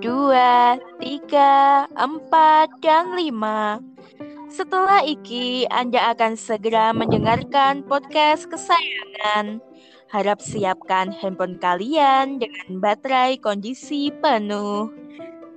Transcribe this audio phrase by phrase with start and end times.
[0.00, 3.80] dua, tiga, empat, dan lima.
[4.48, 9.60] Setelah Iki, Anda akan segera mendengarkan podcast kesayangan.
[10.08, 14.88] Harap siapkan handphone kalian dengan baterai kondisi penuh.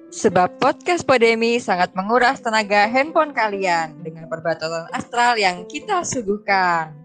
[0.09, 6.98] Sebab podcast Podemi sangat menguras tenaga handphone kalian dengan perbatasan astral yang kita suguhkan.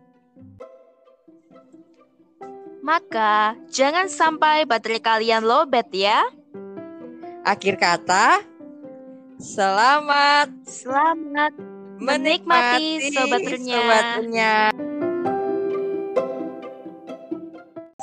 [2.85, 6.21] Maka, jangan sampai baterai kalian lowbat ya.
[7.41, 8.45] Akhir kata,
[9.41, 11.57] selamat Selamat
[11.97, 13.81] menikmati sobat renyah.
[13.81, 14.69] sobat renyah.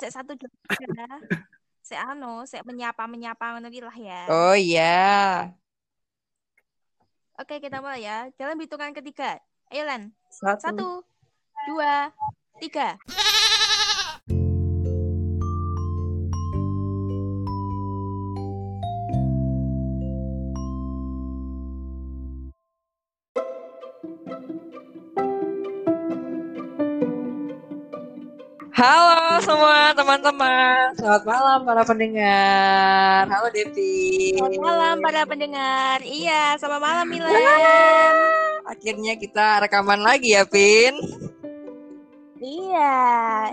[0.02, 0.49] Sek satu dulu
[0.98, 1.09] ya.
[1.86, 4.22] Sek anu, sek menyapa menyapa ngono ki lah ya.
[4.34, 5.53] Oh iya.
[7.38, 8.34] Oke, kita mulai ya.
[8.34, 9.38] Dalam hitungan ketiga.
[9.70, 10.09] Ayo, Len.
[10.34, 10.58] Satu.
[10.58, 10.89] Satu,
[11.70, 12.09] dua,
[12.58, 12.98] tiga.
[28.81, 30.89] Halo semua teman-teman.
[30.97, 33.29] Selamat malam para pendengar.
[33.29, 34.33] Halo Devi.
[34.33, 36.01] Selamat malam para pendengar.
[36.01, 38.13] Iya, selamat malam Milen.
[38.65, 40.97] Akhirnya kita rekaman lagi ya, Pin.
[42.41, 42.97] Iya.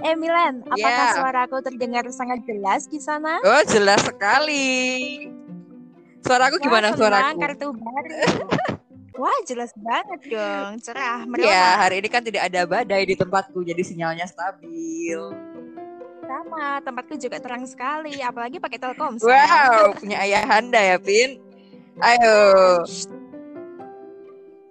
[0.01, 1.21] Eh Milen, apakah Iya.
[1.21, 3.37] suaraku terdengar sangat jelas di sana?
[3.45, 5.29] Oh, jelas sekali.
[6.25, 7.41] Suaraku gimana Wah, senang, suaraku?
[7.45, 8.17] kartu baru.
[9.19, 10.79] Wah, jelas banget dong.
[10.79, 11.71] Cerah, Iya, merona.
[11.83, 15.19] hari ini kan tidak ada badai di tempatku, jadi sinyalnya stabil.
[16.23, 18.23] Sama, tempatku juga terang sekali.
[18.23, 19.27] Apalagi pakai Telkomsel.
[19.27, 21.43] Wow, punya ayah anda ya, Pin.
[21.99, 22.39] Ayo.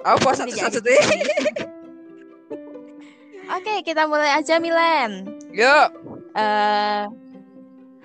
[0.08, 0.96] Oh, puas Tidak satu-satu.
[3.48, 5.28] Oke, kita mulai aja Milen.
[5.52, 5.88] Yuk.
[6.38, 7.04] eh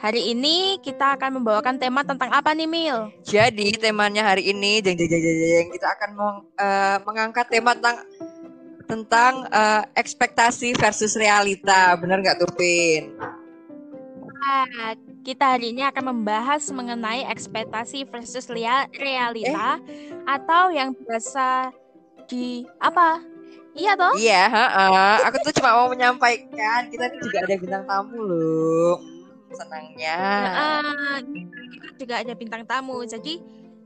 [0.02, 3.14] hari ini kita akan membawakan tema tentang apa nih Mil?
[3.22, 8.02] Jadi temanya hari ini, jeng jeng jeng jeng, kita akan meng- eh, mengangkat tema tentang
[8.90, 11.94] tentang eh, ekspektasi versus realita.
[11.94, 13.14] Bener nggak tuh, Pin?
[14.42, 19.78] Nah, kita hari ini akan membahas mengenai ekspektasi versus realita
[20.26, 21.70] atau yang biasa
[22.26, 23.22] di apa?
[23.72, 24.12] Iya toh?
[24.18, 25.16] Iya, heeh.
[25.30, 29.21] Aku tuh cuma mau menyampaikan kita juga ada bintang tamu loh.
[29.52, 30.16] Senangnya.
[30.18, 31.20] Nah,
[31.70, 33.04] kita juga ada bintang tamu.
[33.04, 33.40] Jadi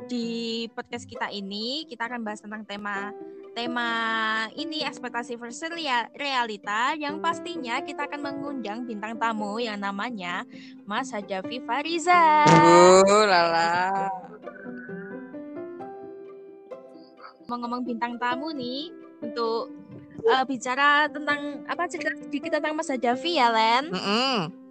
[0.07, 3.11] di podcast kita ini kita akan bahas tentang tema
[3.57, 3.89] tema
[4.53, 5.65] ini ekspektasi versus
[6.13, 10.45] realita yang pastinya kita akan mengundang bintang tamu yang namanya
[10.85, 12.45] Mas Hajafi Fariza.
[12.45, 14.13] Uh, lala.
[17.49, 18.93] Ngomong bintang tamu nih
[19.25, 19.73] untuk
[20.21, 23.89] eh, bicara tentang apa cerita sedikit tentang Mas Hajafi ya Len.
[23.89, 24.66] Mm-mm.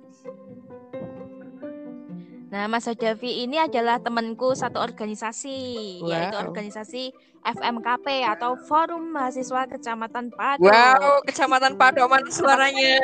[2.56, 6.48] Nah, Mas Hajafi ini adalah temanku satu organisasi, yaitu Wow.
[6.48, 7.12] organisasi
[7.44, 10.64] FMKP atau Forum Mahasiswa Kecamatan Pado.
[10.64, 12.96] Wow, Kecamatan Pado mana suaranya?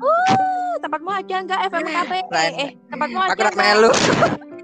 [0.00, 2.12] Uh, tempatmu ada nggak FMKP?
[2.56, 3.54] Eh, tempatmu ada Aku nggak?
[3.54, 3.90] melu.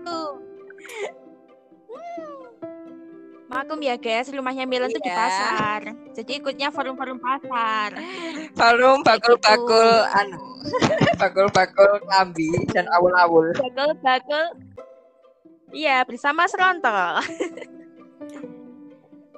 [3.57, 5.17] Maklum ya guys, rumahnya Milan tuh di Iya.
[5.17, 5.81] pasar.
[6.13, 7.97] Jadi ikutnya forum-forum pasar.
[8.53, 10.37] Forum bakul-bakul anu.
[11.17, 13.57] Bakul-bakul klambi dan awul-awul.
[13.57, 14.61] Bakul-bakul.
[15.73, 17.25] Iya, bersama Serontol.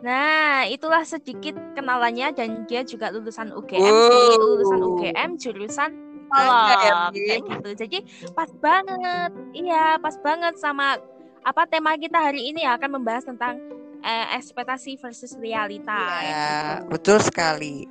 [0.06, 4.43] nah, itulah sedikit kenalannya dan dia juga lulusan UGM sih, Wow.
[4.43, 5.91] lulusan UGM jurusan
[6.29, 7.23] ya, Bin.
[7.23, 7.71] kayak gitu.
[7.87, 7.99] Jadi
[8.35, 9.31] pas banget.
[9.55, 10.99] Iya, pas banget sama
[11.41, 13.56] apa tema kita hari ini akan membahas tentang
[14.01, 15.99] eh, ekspektasi versus realita.
[16.23, 17.87] Ya, betul sekali.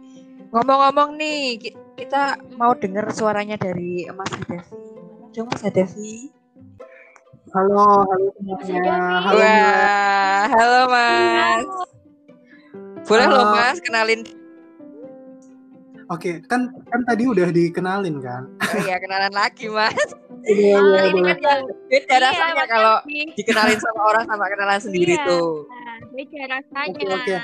[0.49, 4.75] Ngomong-ngomong nih, ki- kita mau dengar suaranya dari Mas Hadafi.
[5.17, 6.13] Mana dong Mas Hadafi?
[7.51, 8.95] Halo, halo semuanya.
[9.23, 9.39] Halo.
[9.39, 11.67] Wah, halo Mas.
[13.07, 13.55] Boleh loh Halo.
[13.55, 14.21] Mas, kenalin.
[16.07, 18.47] Oke, kan kan tadi udah dikenalin kan?
[18.63, 19.95] Oh iya, kenalan lagi Mas.
[20.43, 23.25] Iya, Ah, iya, ini kan Beda Iya, rasanya kalau makasih.
[23.33, 25.25] dikenalin sama orang sama kenalan sendiri Iya.
[25.25, 25.49] tuh.
[26.09, 26.93] Beda rasanya.
[26.93, 27.35] Oke, oke.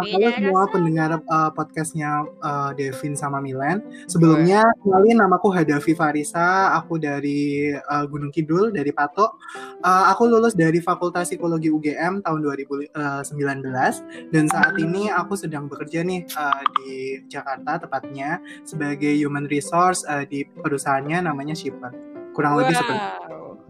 [0.00, 0.72] Beda halo semua rasa.
[0.72, 3.78] pendengar eh, podcastnya eh, Devin sama Milen.
[4.06, 6.48] Sebelumnya, kenalin namaku Hadafi Farisa.
[6.74, 9.30] Aku dari eh, Gunung Kidul, dari Patok.
[9.78, 14.00] Eh, aku lulus dari Fakultas Psikologi UGM tahun 2019.
[14.28, 16.92] Dan saat ini aku sedang bekerja nih eh, di
[17.26, 21.92] Jakarta, tepatnya sebagai human resource eh, di perusahaannya namanya Shipper.
[22.40, 22.96] Kurang lebih seperti
[23.28, 23.52] Wow.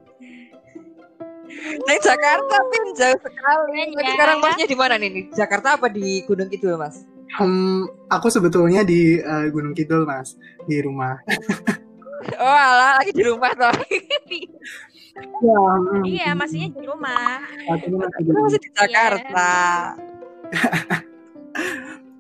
[1.61, 3.91] Nah, Jakarta pin jauh sekali.
[3.99, 4.15] Ya.
[4.15, 5.11] sekarang masnya di mana nih?
[5.11, 7.03] Di Jakarta apa di Gunung Kidul, Mas?
[7.39, 10.35] Hmm, aku sebetulnya di uh, Gunung Kidul mas
[10.67, 11.15] di rumah.
[12.43, 13.71] oh alah lagi di rumah toh.
[15.47, 16.03] ya, hmm.
[16.07, 17.39] Iya masihnya di rumah.
[17.67, 17.97] Saat ini
[18.35, 19.51] masih di, Jakarta.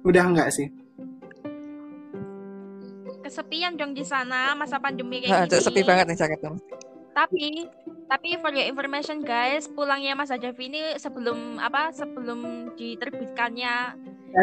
[0.06, 0.70] Udah enggak sih?
[3.30, 5.62] Kesepian dong di sana masa pandemi kayak gini.
[5.62, 6.50] sepi banget nih Jakarta.
[7.14, 7.70] Tapi
[8.10, 11.94] tapi for your information guys, pulangnya Mas Ajavi ini sebelum apa?
[11.94, 13.94] Sebelum diterbitkannya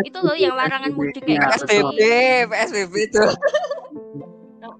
[0.07, 2.47] itu loh yang larangan mudik kayak gitu PSBB, sih.
[2.47, 3.23] PSBB itu.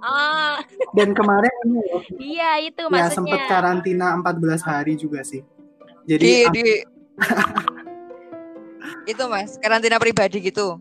[0.03, 0.59] Ah,
[0.95, 3.11] Dan kemarin ini loh, iya itu ya maksudnya.
[3.11, 5.43] sempat karantina 14 hari juga sih.
[6.07, 6.65] Jadi Di, di
[9.07, 10.79] itu mas, karantina pribadi gitu.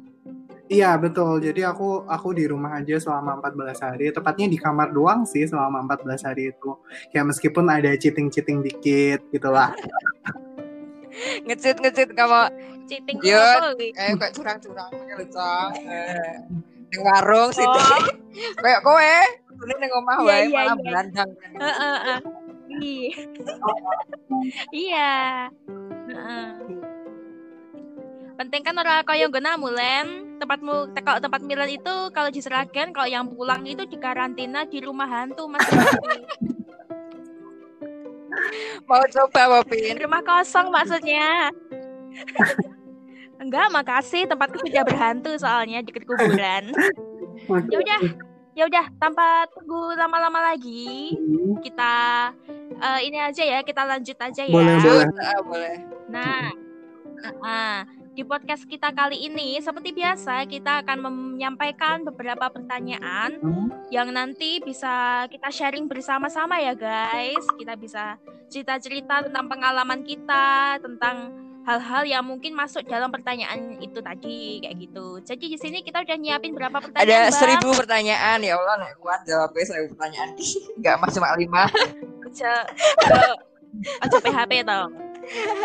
[0.66, 1.38] Iya betul.
[1.42, 4.10] Jadi aku aku di rumah aja selama 14 hari.
[4.10, 6.76] Tepatnya di kamar doang sih selama 14 hari itu.
[7.10, 9.72] Kayak meskipun ada cheating-cheating dikit gitu lah.
[11.48, 12.52] Ngecit ngecit kamu
[12.86, 13.40] Cheating Yun.
[13.40, 13.88] apa kuwi?
[13.96, 15.70] kayak curang-curang kayak lucong.
[15.90, 16.38] Eh,
[16.86, 17.66] Ning warung sih.
[17.66, 17.74] Oh.
[18.62, 19.16] Kayak kowe,
[19.64, 21.24] ini ning omah Iya, wae iya, malah iya.
[21.56, 22.18] Heeh, heeh.
[22.78, 23.10] Iya.
[24.70, 25.14] Iya.
[26.12, 26.46] Heeh.
[28.36, 33.08] Penting kan orang kaya nggo mulen tempatmu kalau tempat Milan itu kalau di Seragen kalau
[33.08, 35.64] yang pulang itu dikarantina di rumah hantu Mas.
[38.86, 39.98] Mau coba mau di pin.
[39.98, 41.50] rumah kosong maksudnya.
[43.42, 46.72] Enggak, makasih tempatku sudah berhantu soalnya deket kuburan.
[47.68, 48.00] Ya udah,
[48.56, 51.94] ya udah tanpa tunggu lama-lama lagi, Hmm, kita
[52.80, 54.54] eh, ini aja ya, kita lanjut aja ya.
[54.54, 55.04] Boleh, boleh.
[55.04, 55.80] Ah.
[56.08, 56.44] Nah,
[57.28, 57.76] uh-uh.
[58.16, 63.68] Di podcast kita kali ini, seperti biasa, kita akan menyampaikan beberapa pertanyaan Hmm.
[63.92, 67.44] yang nanti bisa kita sharing bersama-sama ya, guys.
[67.60, 68.16] Kita bisa
[68.48, 71.28] cerita-cerita tentang pengalaman kita, tentang
[71.68, 75.20] hal-hal yang mungkin masuk dalam pertanyaan itu tadi, kayak gitu.
[75.20, 77.36] Jadi di sini kita udah nyiapin berapa pertanyaan, Ada Bang?
[77.36, 80.28] seribu pertanyaan ya Allah, nek kuat jawabnya seribu pertanyaan.
[80.80, 81.68] Enggak mas cuma lima.
[82.24, 82.64] Aja,
[84.00, 85.05] aja, PHP toh.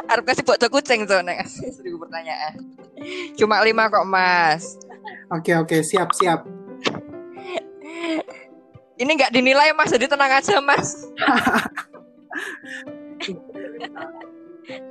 [0.06, 2.58] Harus kasih foto kucing tuh nek seribu pertanyaan.
[3.36, 4.78] Cuma lima kok mas.
[5.30, 6.44] Oke oke siap siap.
[8.96, 10.94] Ini nggak dinilai mas, jadi tenang aja mas.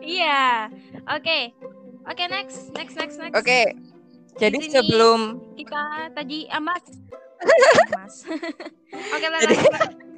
[0.01, 0.67] Iya.
[1.09, 1.55] Oke.
[2.05, 2.75] Oke, next.
[2.75, 3.37] Next, next, next.
[3.37, 3.77] Oke.
[4.37, 5.21] Jadi Di sini- sebelum
[5.55, 6.83] Kita tadi ah, Mas.
[7.97, 8.15] Mas.
[9.15, 9.41] Oke, lah.
[9.43, 10.11] Jadi- lanjut, Mas.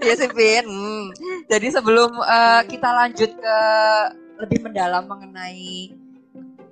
[0.00, 0.64] ya sih Pin.
[0.64, 1.06] Hmm.
[1.50, 3.58] Jadi sebelum eh, kita lanjut ke
[4.40, 5.92] lebih mendalam mengenai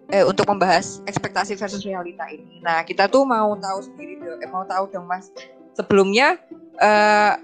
[0.08, 2.64] eh untuk membahas ekspektasi versus realita ini.
[2.64, 5.28] Nah, kita tuh mau tahu sendiri dong, eh, mau tahu dong Mas.
[5.76, 6.40] Sebelumnya
[6.80, 7.34] eh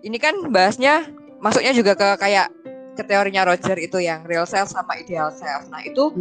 [0.00, 1.04] ini kan bahasnya
[1.42, 2.48] masuknya juga ke kayak
[2.96, 5.68] ke teorinya Roger itu yang real self sama ideal self.
[5.68, 6.16] Nah, itu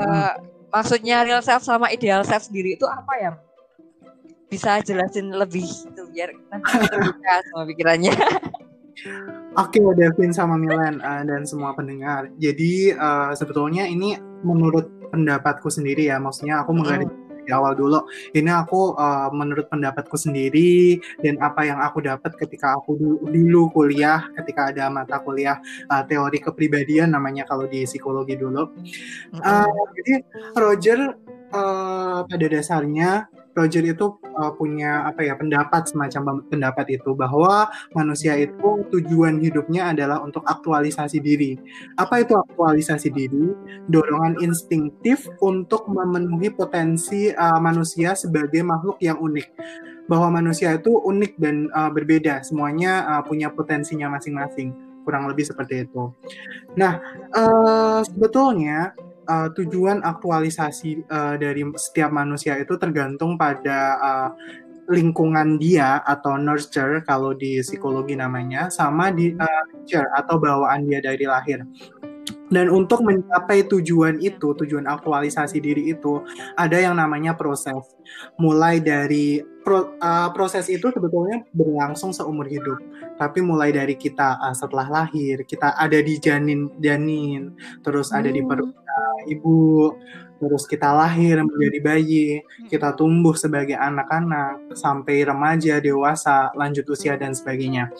[0.00, 0.32] eh,
[0.72, 3.32] maksudnya real self sama ideal self sendiri itu apa ya?
[4.48, 8.14] Bisa jelasin lebih gitu biar nanti terbuka sama pikirannya.
[9.58, 12.30] Oke, Devin sama Milan uh, dan semua pendengar.
[12.40, 17.10] Jadi uh, sebetulnya ini menurut pendapatku sendiri ya, maksudnya aku menggaris
[17.48, 18.04] di awal dulu.
[18.36, 23.62] Ini aku uh, menurut pendapatku sendiri dan apa yang aku dapat ketika aku dulu, dulu
[23.72, 25.56] kuliah, ketika ada mata kuliah
[25.88, 28.68] uh, teori kepribadian namanya kalau di psikologi dulu.
[29.40, 29.64] Uh,
[29.96, 30.14] jadi
[30.60, 31.16] Roger
[31.52, 33.28] uh, pada dasarnya
[33.58, 34.06] Roger itu
[34.38, 40.46] uh, punya apa ya pendapat semacam pendapat itu bahwa manusia itu tujuan hidupnya adalah untuk
[40.46, 41.58] aktualisasi diri.
[41.98, 43.50] Apa itu aktualisasi diri?
[43.90, 49.48] Dorongan instinktif untuk memenuhi potensi uh, manusia sebagai makhluk yang unik.
[50.06, 54.72] Bahwa manusia itu unik dan uh, berbeda, semuanya uh, punya potensinya masing-masing.
[55.02, 56.14] Kurang lebih seperti itu.
[56.78, 57.00] Nah,
[57.34, 58.94] uh, sebetulnya
[59.28, 64.30] uh, tujuan aktualisasi uh, dari setiap manusia itu tergantung pada uh,
[64.88, 71.04] lingkungan dia atau nurture kalau di psikologi namanya sama di uh, nature atau bawaan dia
[71.04, 71.60] dari lahir.
[72.48, 76.24] Dan untuk mencapai tujuan itu, tujuan aktualisasi diri itu,
[76.56, 77.76] ada yang namanya proses.
[78.40, 82.80] Mulai dari pro, uh, proses itu sebetulnya berlangsung seumur hidup.
[83.20, 87.52] Tapi mulai dari kita uh, setelah lahir, kita ada di janin janin,
[87.84, 88.87] terus ada di perut uh,
[89.26, 89.94] ibu,
[90.38, 92.28] terus kita lahir menjadi bayi,
[92.70, 97.90] kita tumbuh sebagai anak-anak sampai remaja, dewasa, lanjut usia dan sebagainya.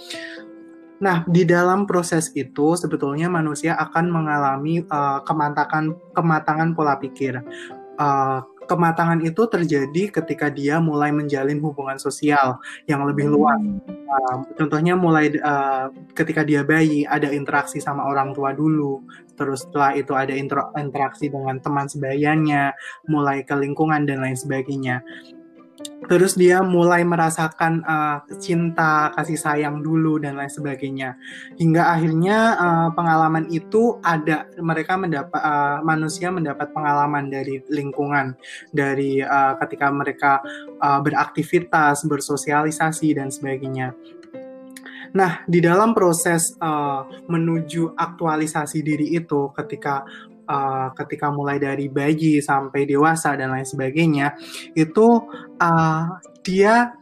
[0.99, 7.39] Nah, di dalam proses itu sebetulnya manusia akan mengalami uh, kematangan kematangan pola pikir.
[7.99, 13.57] Uh, kematangan itu terjadi ketika dia mulai menjalin hubungan sosial yang lebih luas.
[13.89, 19.01] Uh, contohnya mulai uh, ketika dia bayi ada interaksi sama orang tua dulu,
[19.41, 20.37] terus setelah itu ada
[20.77, 22.77] interaksi dengan teman sebayanya,
[23.09, 25.01] mulai ke lingkungan dan lain sebagainya
[26.09, 31.15] terus dia mulai merasakan uh, cinta kasih sayang dulu dan lain sebagainya.
[31.61, 38.35] Hingga akhirnya uh, pengalaman itu ada mereka mendapat uh, manusia mendapat pengalaman dari lingkungan.
[38.73, 40.41] Dari uh, ketika mereka
[40.81, 43.93] uh, beraktivitas bersosialisasi dan sebagainya.
[45.09, 50.05] Nah, di dalam proses uh, menuju aktualisasi diri itu, ketika
[50.49, 54.35] uh, ketika mulai dari bayi sampai dewasa dan lain sebagainya
[54.73, 55.29] itu
[55.61, 56.99] uh, dia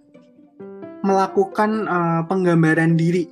[1.06, 3.30] melakukan uh, penggambaran diri.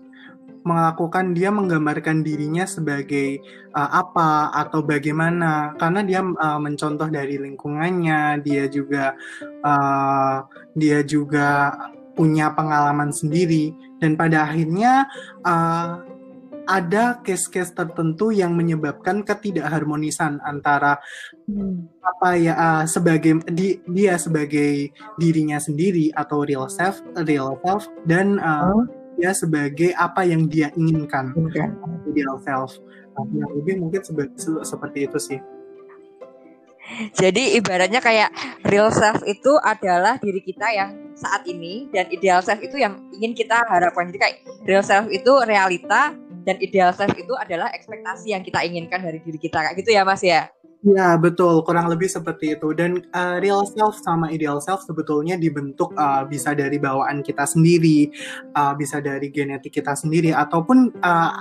[0.64, 3.42] Melakukan dia menggambarkan dirinya sebagai
[3.76, 5.76] uh, apa atau bagaimana.
[5.76, 9.12] Karena dia uh, mencontoh dari lingkungannya dia juga
[9.60, 11.74] uh, dia juga
[12.16, 13.76] punya pengalaman sendiri.
[14.00, 15.04] Dan pada akhirnya
[15.44, 16.13] uh,
[16.64, 21.00] ada case-case tertentu yang menyebabkan ketidakharmonisan antara
[21.48, 22.00] hmm.
[22.00, 28.40] apa ya uh, sebagai di, dia sebagai dirinya sendiri atau real self real self dan
[28.40, 28.84] uh, oh.
[29.16, 31.68] dia sebagai apa yang dia inginkan okay.
[32.12, 32.80] real self
[33.14, 34.32] nah, yang lebih mungkin sebe
[34.64, 35.40] seperti itu sih
[37.16, 38.28] jadi ibaratnya kayak
[38.68, 43.32] real self itu adalah diri kita yang saat ini dan ideal self itu yang ingin
[43.32, 44.12] kita harapkan.
[44.12, 44.36] Jadi kayak
[44.68, 46.12] real self itu realita
[46.44, 50.04] dan ideal self itu adalah ekspektasi yang kita inginkan dari diri kita kayak gitu ya
[50.04, 50.52] Mas ya.
[50.84, 52.76] Ya betul, kurang lebih seperti itu.
[52.76, 58.12] Dan uh, real self sama ideal self sebetulnya dibentuk uh, bisa dari bawaan kita sendiri,
[58.52, 61.32] uh, bisa dari genetik kita sendiri, ataupun uh,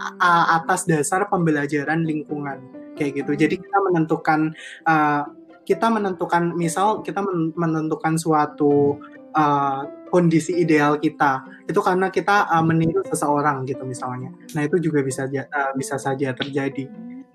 [0.63, 2.63] atas dasar pembelajaran lingkungan
[2.95, 3.35] kayak gitu.
[3.35, 4.55] Jadi kita menentukan,
[4.87, 5.27] uh,
[5.67, 7.19] kita menentukan, misal kita
[7.59, 8.95] menentukan suatu
[9.35, 15.01] uh, kondisi ideal kita itu karena kita uh, meniru seseorang gitu misalnya nah itu juga
[15.01, 16.85] bisa uh, bisa saja terjadi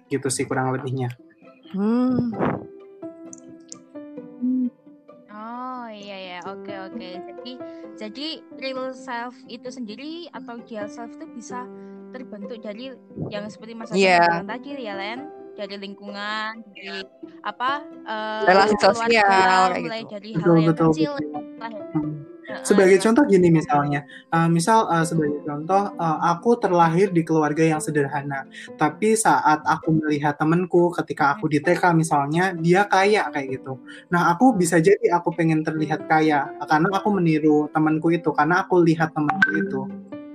[0.06, 1.10] gitu sih kurang lebihnya
[1.74, 2.30] hmm.
[5.34, 7.52] oh iya ya oke oke jadi
[7.98, 8.26] jadi
[8.62, 11.66] real self itu sendiri atau real self itu bisa
[12.14, 12.94] terbentuk dari
[13.28, 14.22] yang seperti mas yeah.
[14.22, 15.20] bilang tadi ya Len
[15.58, 17.02] dari lingkungan dari
[17.42, 20.14] apa uh, relasi sosial mulai gitu.
[20.14, 21.42] dari betul, hal yang betul, kecil betul.
[21.98, 22.37] Hmm.
[22.64, 27.80] Sebagai contoh gini misalnya, uh, misal uh, sebagai contoh uh, aku terlahir di keluarga yang
[27.80, 28.48] sederhana,
[28.80, 33.76] tapi saat aku melihat temenku ketika aku di TK misalnya dia kaya kayak gitu.
[34.08, 38.80] Nah aku bisa jadi aku pengen terlihat kaya karena aku meniru temanku itu karena aku
[38.80, 39.80] lihat temanku itu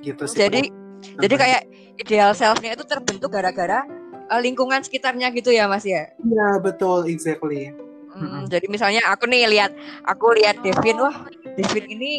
[0.06, 0.38] gitu sih.
[0.38, 0.70] Jadi
[1.18, 1.62] jadi kayak
[1.98, 3.84] ideal selfnya itu terbentuk gara-gara
[4.30, 6.14] uh, lingkungan sekitarnya gitu ya Mas ya?
[6.22, 7.74] Iya betul, exactly.
[8.14, 9.74] Hmm, Jadi misalnya aku nih lihat,
[10.06, 11.18] aku lihat Devin, wah
[11.54, 12.12] Devin ini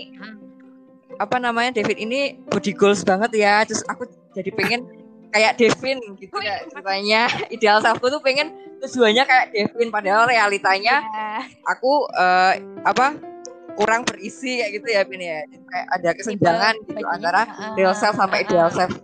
[1.18, 4.86] apa namanya Devin ini body goals banget ya, terus aku jadi pengen
[5.34, 11.42] kayak Devin gitu ya ceritanya ideal selfku tuh pengen tujuannya kayak Devin padahal realitanya iya.
[11.66, 12.54] aku uh,
[12.86, 13.18] apa
[13.74, 17.42] kurang berisi kayak gitu ya Pin ya kayak ada kesenjangan gitu antara
[17.74, 18.94] real self sama ideal self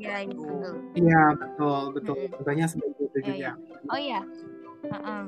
[0.00, 0.48] Iya, gitu.
[0.96, 2.14] Iya, betul, betul.
[2.32, 3.36] Contohnya seperti itu juga.
[3.36, 3.52] Iya.
[3.92, 4.20] Oh iya.
[4.88, 5.24] Uh -uh.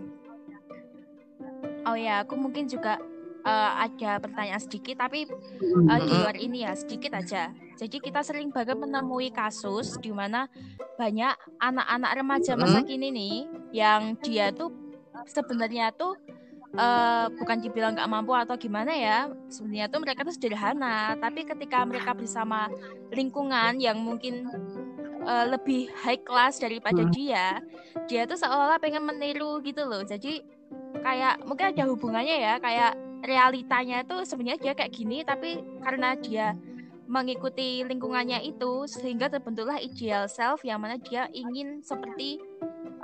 [1.85, 2.97] Oh ya, aku mungkin juga
[3.45, 7.51] uh, ada pertanyaan sedikit, tapi uh, di luar ini ya sedikit aja.
[7.79, 10.47] Jadi kita sering banget menemui kasus di mana
[10.99, 13.37] banyak anak-anak remaja masa kini nih
[13.75, 14.71] yang dia tuh
[15.27, 16.15] sebenarnya tuh
[16.79, 19.19] uh, bukan dibilang nggak mampu atau gimana ya
[19.51, 21.19] sebenarnya tuh mereka tuh sederhana.
[21.19, 22.71] Tapi ketika mereka bersama
[23.11, 24.47] lingkungan yang mungkin
[25.27, 27.13] uh, lebih high class daripada hmm.
[27.13, 27.59] dia
[28.07, 30.07] dia tuh seolah-olah pengen meniru gitu loh.
[30.07, 30.43] Jadi
[31.03, 36.59] kayak mungkin ada hubungannya ya kayak realitanya tuh sebenarnya dia kayak gini tapi karena dia
[37.07, 42.41] mengikuti lingkungannya itu sehingga terbentuklah ideal self yang mana dia ingin seperti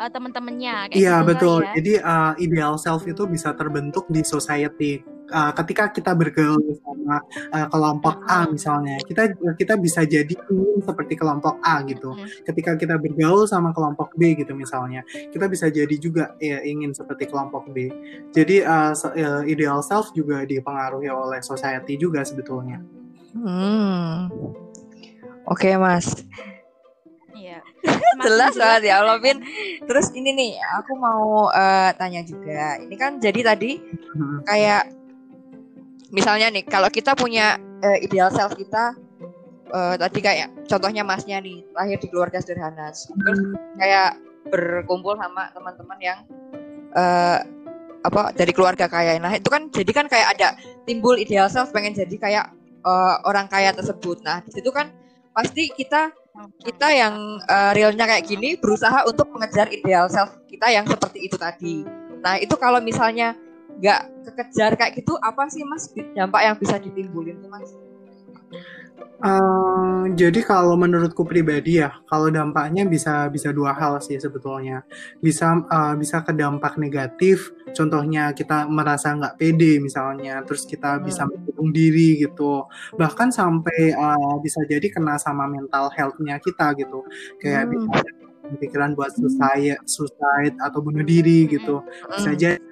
[0.00, 0.96] uh, teman-temannya.
[0.96, 1.60] Iya gitu betul.
[1.66, 1.72] Ya.
[1.76, 5.04] Jadi uh, ideal self itu bisa terbentuk di society.
[5.28, 7.20] Uh, ketika kita bergaul sama
[7.52, 12.16] uh, kelompok A misalnya, kita kita bisa jadi ingin seperti kelompok A gitu.
[12.49, 17.28] Ketika kita bergaul sama kelompok B gitu misalnya, kita bisa jadi juga ya ingin seperti
[17.28, 17.92] kelompok B.
[18.32, 18.92] Jadi uh,
[19.44, 22.80] ideal self juga dipengaruhi oleh society juga sebetulnya.
[23.37, 24.32] Hmm.
[25.49, 26.08] Oke okay, mas.
[28.25, 29.38] Jelas banget ya Allah Vin.
[29.85, 32.78] Terus ini nih, aku mau uh, tanya juga.
[32.80, 34.44] Ini kan jadi tadi hmm.
[34.47, 34.82] kayak
[36.10, 38.96] misalnya nih, kalau kita punya uh, ideal self kita
[39.72, 43.54] uh, tadi kayak contohnya masnya nih lahir di keluarga sederhana, terus hmm.
[43.80, 44.16] kayak
[44.48, 46.18] berkumpul sama teman-teman yang
[46.96, 47.44] uh,
[48.04, 49.18] apa dari keluarga kaya.
[49.20, 50.56] Nah itu kan jadi kan kayak ada
[50.88, 52.46] timbul ideal self pengen jadi kayak
[52.86, 54.22] uh, orang kaya tersebut.
[54.24, 54.88] Nah di situ kan
[55.34, 56.10] pasti kita
[56.62, 57.14] kita yang
[57.50, 61.82] uh, realnya kayak gini berusaha untuk mengejar ideal self kita yang seperti itu tadi.
[62.22, 63.34] Nah itu kalau misalnya
[63.78, 67.70] nggak kekejar kayak gitu apa sih mas dampak yang bisa ditimbulin tuh mas?
[69.18, 74.87] Uh, jadi kalau menurutku pribadi ya, kalau dampaknya bisa bisa dua hal sih sebetulnya.
[75.18, 81.26] Bisa uh, bisa ke dampak negatif, contohnya kita merasa nggak pede misalnya, terus kita bisa
[81.26, 81.35] hmm.
[81.35, 82.62] mendukung diri gitu.
[82.94, 87.02] Bahkan sampai uh, bisa jadi kena sama mental health-nya kita gitu.
[87.42, 87.90] Kayak hmm.
[87.90, 87.99] bisa
[88.62, 91.82] pikiran buat suicide, suicide atau bunuh diri gitu.
[92.14, 92.38] Bisa hmm.
[92.38, 92.67] jadi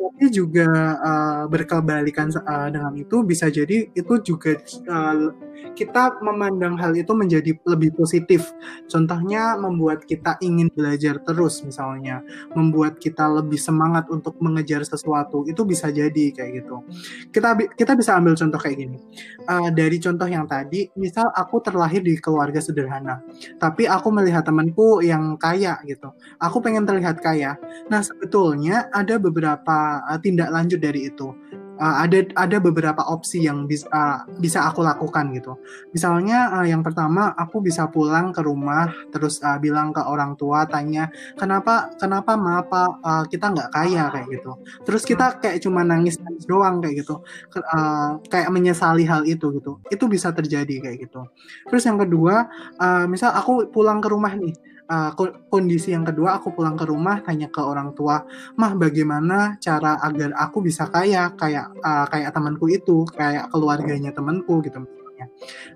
[0.00, 4.56] tapi juga uh, berkebalikan uh, dengan itu bisa jadi itu juga
[4.88, 5.28] uh,
[5.74, 8.50] kita memandang hal itu menjadi lebih positif.
[8.86, 12.22] Contohnya membuat kita ingin belajar terus misalnya,
[12.54, 16.82] membuat kita lebih semangat untuk mengejar sesuatu itu bisa jadi kayak gitu.
[17.30, 18.98] Kita kita bisa ambil contoh kayak gini.
[19.46, 23.22] Uh, dari contoh yang tadi, misal aku terlahir di keluarga sederhana,
[23.58, 26.12] tapi aku melihat temanku yang kaya gitu.
[26.42, 27.56] Aku pengen terlihat kaya.
[27.88, 31.32] Nah sebetulnya ada beberapa uh, tindak lanjut dari itu
[31.80, 35.56] uh, ada ada beberapa opsi yang bisa uh, bisa aku lakukan gitu.
[35.96, 40.68] Misalnya uh, yang pertama aku bisa pulang ke rumah terus uh, bilang ke orang tua
[40.68, 41.08] tanya
[41.40, 44.52] kenapa kenapa ma apa uh, kita nggak kaya kayak gitu.
[44.84, 47.24] Terus kita kayak cuma nangis nangis doang kayak gitu.
[47.56, 49.80] Uh, kayak menyesali hal itu gitu.
[49.88, 51.24] Itu bisa terjadi kayak gitu.
[51.72, 52.46] Terus yang kedua
[52.76, 55.10] uh, misal aku pulang ke rumah nih uh,
[55.48, 58.26] kondisi yang kedua aku pulang ke rumah tanya ke orang tua
[58.58, 61.30] mah bagaimana cara agar aku bisa kaya?
[61.38, 64.82] Kayak uh, kayak temanku itu kayak keluarganya temanku gitu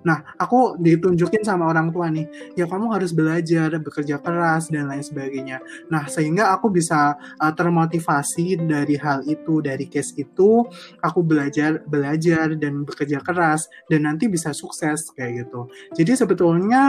[0.04, 5.02] Nah, aku ditunjukin sama orang tua nih, ya kamu harus belajar, bekerja keras dan lain
[5.02, 5.58] sebagainya.
[5.88, 10.64] Nah, sehingga aku bisa uh, termotivasi dari hal itu, dari case itu,
[11.00, 15.66] aku belajar, belajar dan bekerja keras dan nanti bisa sukses kayak gitu.
[15.96, 16.82] Jadi sebetulnya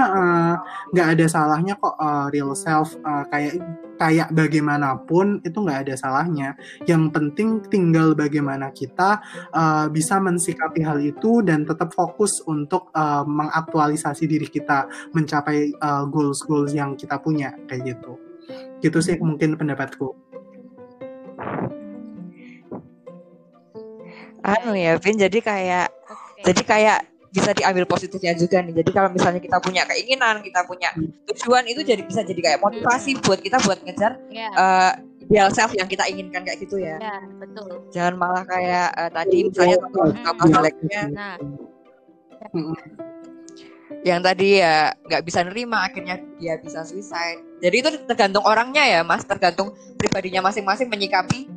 [0.92, 3.60] nggak uh, ada salahnya kok uh, real self uh, kayak
[3.96, 6.54] kayak bagaimanapun itu nggak ada salahnya.
[6.84, 9.24] Yang penting tinggal bagaimana kita
[9.56, 16.06] uh, bisa mensikapi hal itu dan tetap fokus untuk uh, mengaktualisasi diri kita mencapai uh,
[16.10, 18.18] goals goals yang kita punya kayak gitu.
[18.80, 20.14] Gitu sih mungkin pendapatku.
[24.46, 25.18] Anu ya, Vin.
[25.18, 26.54] Jadi kayak okay.
[26.54, 27.00] jadi kayak
[27.36, 28.80] bisa diambil positifnya juga nih.
[28.80, 30.96] Jadi kalau misalnya kita punya keinginan, kita punya
[31.28, 34.48] tujuan itu jadi bisa jadi kayak motivasi buat kita buat ngejar yeah.
[34.48, 34.50] Iya.
[34.56, 34.92] uh,
[35.28, 36.96] ideal self yang kita inginkan kayak gitu ya.
[36.96, 37.84] yeah, betul.
[37.92, 41.02] Jangan malah kayak uh, tadi misalnya contoh jeleknya.
[41.12, 41.36] Nah.
[44.06, 47.42] Yang tadi ya nggak bisa nerima akhirnya dia bisa suicide.
[47.62, 51.50] Jadi itu tergantung orangnya ya, Mas, tergantung pribadinya masing-masing menyikapi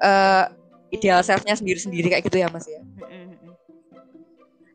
[0.00, 0.48] uh,
[0.92, 2.80] ideal selfnya sendiri-sendiri kayak gitu ya, Mas ya.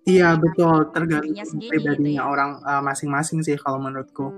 [0.07, 1.35] Iya betul tergantung
[1.67, 2.23] pribadinya gitu ya.
[2.23, 4.31] orang uh, masing-masing sih kalau menurutku.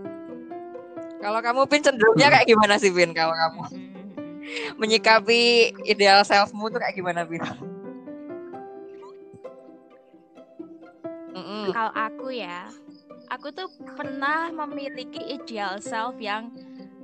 [1.22, 2.34] Kalau kamu pin cenderungnya hmm.
[2.34, 7.46] kayak gimana sih pin kalau kamu hmm, hmm, menyikapi ideal selfmu tuh kayak gimana pin?
[11.74, 12.68] Kalau aku ya,
[13.30, 16.52] aku tuh pernah memiliki ideal self yang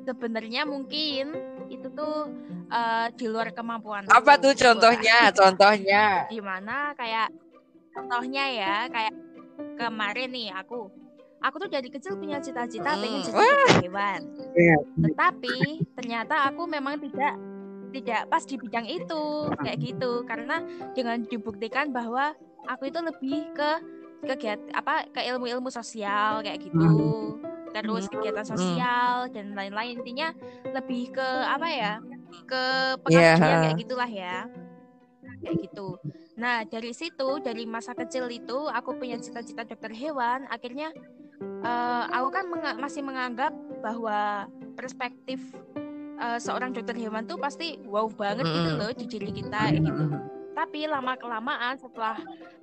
[0.05, 1.33] sebenarnya mungkin
[1.71, 2.29] itu tuh
[2.69, 4.05] uh, di luar kemampuan.
[4.09, 5.33] Apa tuh contohnya?
[5.33, 6.29] contohnya?
[6.29, 7.33] Gimana kayak
[7.95, 9.15] contohnya ya kayak
[9.79, 10.91] kemarin nih aku
[11.39, 13.01] aku tuh dari kecil punya cita-cita hmm.
[13.01, 14.21] pengen jadi hewan
[14.51, 14.79] yeah.
[14.99, 15.57] tetapi
[15.95, 17.39] ternyata aku memang tidak
[17.95, 19.23] tidak pas di bidang itu
[19.63, 20.59] kayak gitu karena
[20.91, 22.35] dengan dibuktikan bahwa
[22.67, 23.71] aku itu lebih ke
[24.23, 27.73] kegiatan apa ke ilmu-ilmu sosial kayak gitu hmm.
[27.75, 28.53] terus kegiatan hmm.
[28.55, 30.31] sosial dan lain-lain intinya
[30.71, 31.93] lebih ke apa ya
[32.47, 32.63] ke
[33.03, 33.61] pengabdian yeah.
[33.67, 34.37] kayak gitulah ya
[35.43, 35.99] kayak gitu
[36.35, 40.43] Nah, dari situ, dari masa kecil itu, aku punya cita-cita dokter hewan.
[40.51, 40.91] Akhirnya,
[41.63, 45.39] uh, aku kan meng masih menganggap bahwa perspektif
[46.19, 49.91] uh, seorang dokter hewan tuh pasti wow banget gitu loh di diri kita gitu.
[50.55, 52.15] Tapi lama kelamaan setelah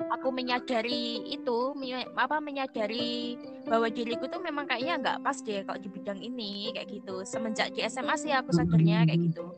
[0.09, 1.77] aku menyadari itu,
[2.17, 3.37] apa menyadari
[3.69, 7.21] bahwa diriku tuh memang kayaknya nggak pas deh kalau di bidang ini kayak gitu.
[7.29, 9.53] Semenjak di SMA sih aku sadarnya kayak gitu.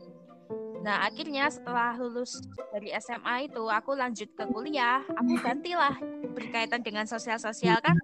[0.85, 5.97] Nah, akhirnya setelah lulus dari SMA itu, aku lanjut ke kuliah, aku gantilah
[6.37, 7.97] berkaitan dengan sosial-sosial kan.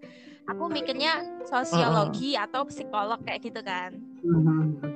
[0.50, 3.94] Aku mikirnya sosiologi atau psikolog kayak gitu kan.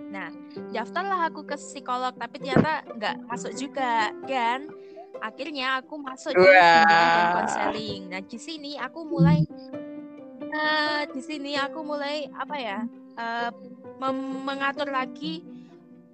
[0.10, 0.34] Nah,
[0.74, 4.10] daftarlah aku ke psikolog, tapi ternyata nggak masuk juga.
[4.26, 4.66] Dan
[5.22, 6.48] akhirnya aku masuk di
[7.36, 8.02] konseling.
[8.12, 9.44] Nah, di sini aku mulai,
[10.52, 12.80] uh, di sini aku mulai apa ya,
[13.16, 13.50] uh,
[14.46, 15.44] mengatur lagi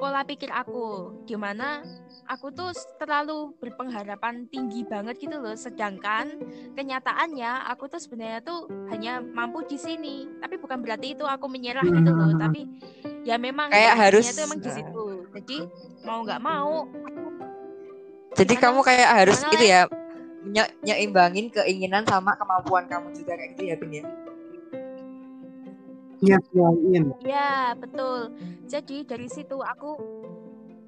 [0.01, 1.13] pola pikir aku.
[1.29, 1.85] Di mana
[2.25, 5.53] aku tuh terlalu berpengharapan tinggi banget gitu loh.
[5.53, 6.41] Sedangkan
[6.73, 10.25] kenyataannya aku tuh sebenarnya tuh hanya mampu di sini.
[10.41, 12.33] Tapi bukan berarti itu aku menyerah gitu loh.
[12.33, 12.65] Tapi
[13.21, 15.05] ya memang Kayak harus- itu emang di situ.
[15.37, 15.57] Jadi
[16.01, 16.89] mau nggak mau
[18.31, 19.81] Jadi kamu kayak harus itu ya
[20.47, 24.03] nye- nyeimbangin keinginan sama kemampuan kamu juga kayak gitu ya Bin ya.
[26.21, 26.37] Iya.
[27.25, 28.29] Ya, betul.
[28.69, 29.97] Jadi dari situ aku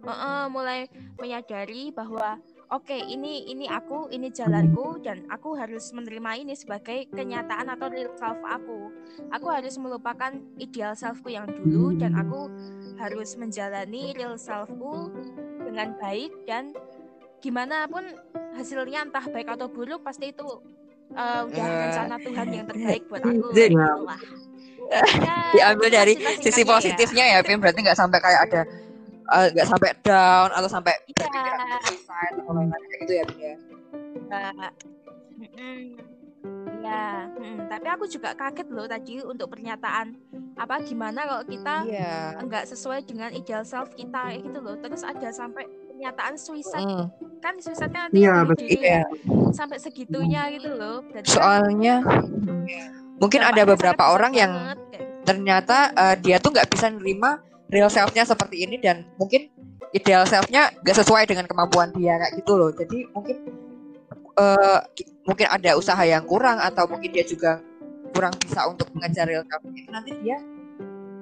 [0.05, 0.85] eh, eh, mulai
[1.17, 2.37] menyadari bahwa
[2.69, 8.13] oke, ini ini aku, ini jalanku dan aku harus menerima ini sebagai kenyataan atau real
[8.13, 8.93] self aku.
[9.33, 12.49] Aku harus melupakan ideal selfku yang dulu dan aku
[13.01, 15.09] harus menjalani real selfku
[15.65, 16.77] dengan baik dan
[17.43, 18.07] gimana pun
[18.55, 20.47] hasilnya entah baik atau buruk pasti itu
[21.11, 21.79] eh, udah Eh.
[21.83, 23.51] rencana Tuhan yang terbaik buat aku.
[23.51, 24.21] Jadi- gitu lah.
[25.19, 26.67] Ya, Diambil dari sisi ya.
[26.67, 27.59] positifnya ya, Pim.
[27.59, 28.61] Berarti nggak sampai kayak ada
[29.23, 33.55] eh, nggak sampai down atau sampai atau kayak gitu ya, ya.
[34.27, 34.73] Mbak.
[35.33, 35.79] Mm-mm.
[36.83, 40.19] Iya, mm, tapi aku juga kaget loh tadi untuk pernyataan
[40.59, 42.43] apa gimana kalau kita Iya.
[42.43, 44.75] enggak sesuai dengan ideal self kita gitu loh.
[44.75, 45.63] Terus ada sampai
[46.03, 47.05] pernyataan suicide Mm,
[47.39, 48.67] kan suicide kan nanti Iya, betul.
[48.67, 48.99] diri Iya.
[48.99, 49.03] ya.
[49.53, 50.99] sampai segitunya gitu loh.
[51.05, 51.95] Berarti kan Soalnya
[53.15, 55.23] mungkin ada beberapa orang yang banget, kayak gitu.
[55.23, 57.39] ternyata eh, dia tuh nggak bisa nerima
[57.69, 59.47] real self-nya seperti ini dan mungkin
[59.91, 62.69] ideal self-nya nggak sesuai dengan kemampuan dia kayak gitu loh.
[62.69, 63.37] Jadi mungkin
[64.35, 67.63] eh, ki- mungkin ada usaha yang kurang atau mungkin dia juga
[68.11, 70.35] kurang bisa untuk mengejar real self itu nanti dia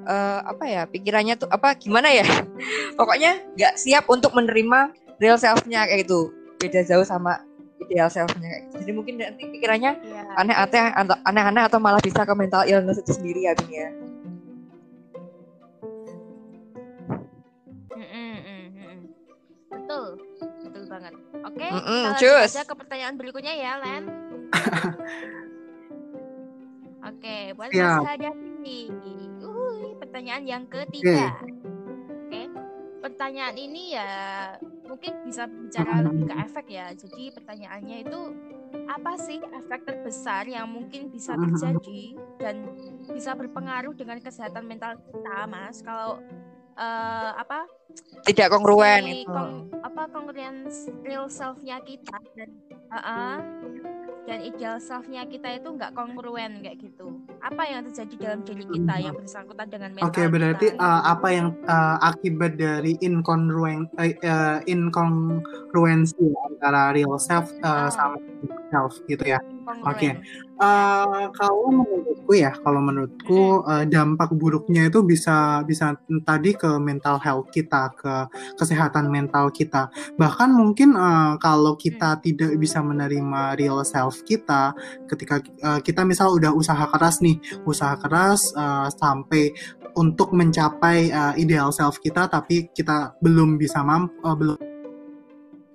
[0.05, 2.25] eh, apa ya pikirannya tuh apa gimana ya
[2.99, 7.41] pokoknya nggak siap untuk menerima real self-nya kayak gitu beda jauh sama
[7.81, 8.75] ideal self-nya kayak gitu.
[8.85, 10.21] jadi mungkin nanti pikirannya Iya.
[10.37, 13.89] aneh-aneh atau aneh-aneh atau malah bisa ke mental illness itu sendiri ya ya
[17.97, 18.97] mm, mm.
[19.71, 21.13] Betul, betul banget.
[21.47, 24.03] Oke, kita lanjut aja ke pertanyaan berikutnya ya, Len.
[27.11, 27.99] Oke, buat Siap.
[27.99, 28.79] Mas Hadapi.
[30.21, 31.33] Pertanyaan yang ketiga.
[32.29, 32.41] Oke.
[33.01, 34.09] Pertanyaan ini ya
[34.85, 36.93] mungkin bisa bicara lebih ke efek ya.
[36.93, 38.19] Jadi pertanyaannya itu
[38.85, 42.69] apa sih efek terbesar yang mungkin bisa terjadi dan
[43.09, 45.81] bisa berpengaruh dengan kesehatan mental kita, Mas?
[45.81, 46.21] Kalau
[46.77, 47.65] eh, apa
[48.21, 52.49] tidak kongruen si itu kong- apa congruence real self-nya kita dan
[52.93, 53.37] uh-uh,
[54.29, 57.17] dan ideal self-nya kita itu nggak kongruen kayak gitu.
[57.41, 60.81] Apa yang terjadi dalam diri kita yang bersangkutan dengan mental Oke, berarti kita?
[60.81, 67.87] uh, apa yang uh, akibat dari incongruen uh, uh, incongruensi antara real self Ah.
[67.87, 68.17] uh, sama
[68.69, 69.39] self gitu ya.
[69.87, 70.19] Oke.
[70.61, 77.17] Uh, kalau menurutku ya, kalau menurutku uh, dampak buruknya itu bisa bisa tadi ke mental
[77.17, 78.29] health kita, ke
[78.61, 79.89] kesehatan mental kita.
[80.21, 84.77] Bahkan mungkin uh, kalau kita tidak bisa menerima real self kita,
[85.09, 89.49] ketika uh, kita misal udah usaha keras nih, usaha keras uh, sampai
[89.97, 94.57] untuk mencapai uh, ideal self kita, tapi kita belum bisa mampu, uh, belum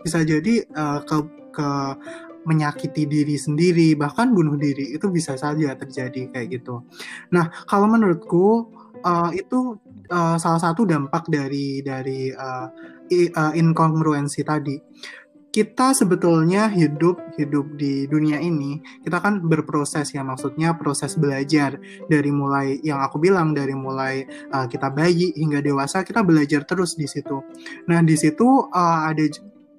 [0.06, 1.16] bisa jadi uh, ke
[1.56, 1.68] ke
[2.46, 6.86] menyakiti diri sendiri bahkan bunuh diri itu bisa saja terjadi kayak gitu.
[7.34, 8.70] Nah kalau menurutku
[9.02, 9.76] uh, itu
[10.08, 12.70] uh, salah satu dampak dari dari uh,
[13.10, 14.78] i- uh, incongruensi tadi.
[15.56, 21.80] Kita sebetulnya hidup hidup di dunia ini kita kan berproses ya maksudnya proses belajar
[22.12, 24.20] dari mulai yang aku bilang dari mulai
[24.52, 27.40] uh, kita bayi hingga dewasa kita belajar terus di situ.
[27.88, 29.24] Nah di situ uh, ada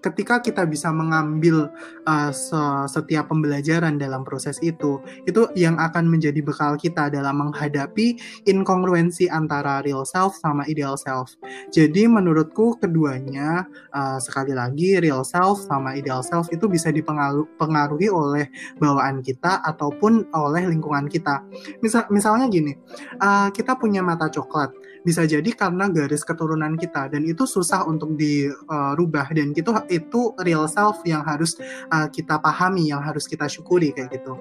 [0.01, 1.69] ketika kita bisa mengambil
[2.05, 8.17] uh, se- setiap pembelajaran dalam proses itu, itu yang akan menjadi bekal kita dalam menghadapi
[8.45, 11.33] incongruensi antara real self sama ideal self.
[11.73, 18.45] Jadi menurutku keduanya uh, sekali lagi real self sama ideal self itu bisa dipengaruhi oleh
[18.77, 21.41] bawaan kita ataupun oleh lingkungan kita.
[21.81, 22.73] Misal misalnya gini,
[23.21, 24.71] uh, kita punya mata coklat
[25.07, 30.67] bisa jadi karena garis keturunan kita dan itu susah untuk dirubah dan itu itu real
[30.67, 31.55] self yang harus
[31.95, 34.35] uh, kita pahami yang harus kita syukuri kayak gitu.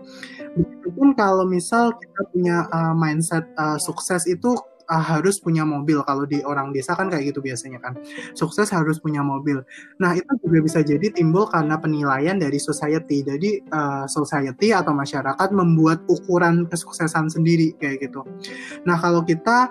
[0.58, 3.46] Meskipun kalau misal kita punya uh, mindset
[3.78, 4.58] sukses itu
[4.90, 6.00] uh, harus punya mobil.
[6.06, 7.98] Kalau di orang desa kan kayak gitu biasanya kan.
[8.32, 9.62] Sukses harus punya mobil.
[10.02, 13.26] Nah itu juga bisa jadi timbul karena penilaian dari society.
[13.26, 18.22] Jadi uh, society atau masyarakat membuat ukuran kesuksesan sendiri kayak gitu.
[18.86, 19.70] Nah kalau kita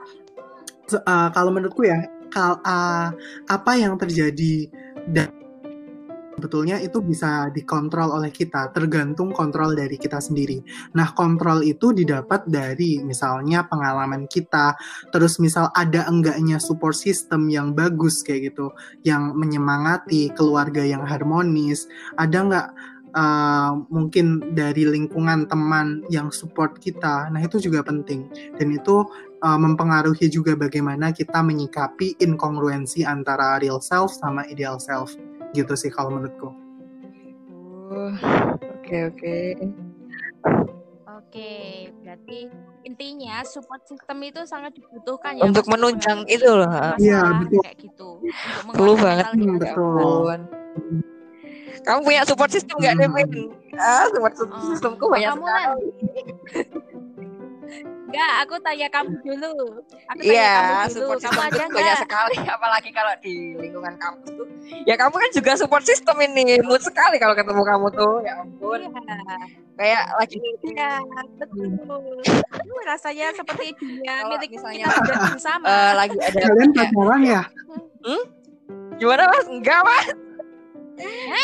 [0.94, 3.10] uh, kalau menurutku ya kal uh,
[3.48, 4.70] apa yang terjadi
[5.10, 5.32] dan
[6.36, 10.60] sebetulnya itu bisa dikontrol oleh kita, tergantung kontrol dari kita sendiri.
[10.94, 14.76] Nah, kontrol itu didapat dari misalnya pengalaman kita,
[15.16, 18.76] terus misal ada enggaknya support system yang bagus kayak gitu,
[19.08, 21.88] yang menyemangati keluarga yang harmonis,
[22.20, 22.68] ada enggak
[23.16, 27.32] uh, mungkin dari lingkungan teman yang support kita.
[27.32, 28.28] Nah, itu juga penting.
[28.60, 29.08] Dan itu
[29.46, 35.14] uh, mempengaruhi juga bagaimana kita menyikapi inkongruensi antara real self sama ideal self
[35.54, 36.50] gitu sih kalau menurutku.
[38.82, 39.38] Oke oke.
[41.16, 42.48] Oke, berarti
[42.88, 46.96] intinya support system itu sangat dibutuhkan ya untuk menunjang itu loh.
[46.96, 47.62] Iya betul.
[47.64, 48.10] Kayak gitu.
[48.72, 49.26] Perlu banget.
[49.36, 50.38] Hmm, betul.
[51.86, 53.02] Kamu punya support system nggak, hmm.
[53.04, 53.52] Devin?
[53.78, 55.86] Ah, support oh, systemku banyak kamu sekali.
[58.16, 59.56] Enggak, aku tanya kamu dulu.
[59.84, 60.96] Aku tanya yeah, kamu dulu.
[60.96, 64.48] Support kamu ada banyak sekali, apalagi kalau di lingkungan kampus tuh.
[64.88, 68.16] Ya kamu kan juga support system ini, mood sekali kalau ketemu kamu tuh.
[68.24, 68.80] Ya ampun.
[68.88, 69.44] Yeah.
[69.76, 70.40] Kayak lagi
[70.72, 71.04] ya,
[71.36, 71.68] betul.
[72.56, 75.66] Aduh, rasanya seperti dunia milik misalnya, kita bersama.
[75.76, 77.42] Uh, lagi ada Kalian pacaran ya?
[78.06, 78.24] Hmm?
[78.96, 79.46] Gimana Mas?
[79.50, 80.08] Enggak, Mas.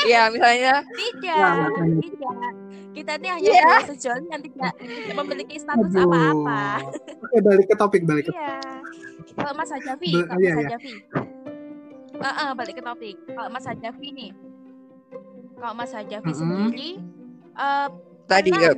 [0.08, 1.68] Iya, misalnya tidak,
[2.00, 2.51] tidak
[2.92, 3.80] kita ini hanya yeah.
[3.88, 4.74] sejoli yang tidak
[5.16, 6.62] memiliki status apa-apa.
[7.24, 8.56] Oke, balik ke topik, balik ke Iya.
[9.32, 10.94] Kalau Mas Hajavi, Be kalau iya, Mas Hajavi.
[12.22, 13.16] Uh, uh, balik ke topik.
[13.32, 14.32] Kalau Mas Hajavi nih.
[15.56, 16.42] Kalau Mas Hajavi mm -hmm.
[16.42, 16.92] sendiri
[17.56, 17.88] uh,
[18.28, 18.72] tadi ya.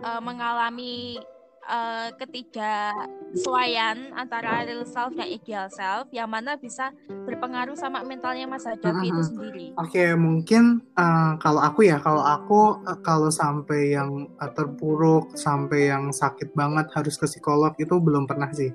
[0.00, 1.20] uh, mengalami
[1.68, 8.64] uh, ketidaksesuaian antara real self dan ideal self yang mana bisa berpengaruh sama mentalnya Mas
[8.68, 9.10] Hadafi uh -huh.
[9.10, 9.66] itu sendiri.
[9.80, 15.32] Oke, okay, mungkin uh, kalau aku ya, kalau aku uh, kalau sampai yang uh, terpuruk,
[15.36, 18.72] sampai yang sakit banget harus ke psikolog itu belum pernah sih.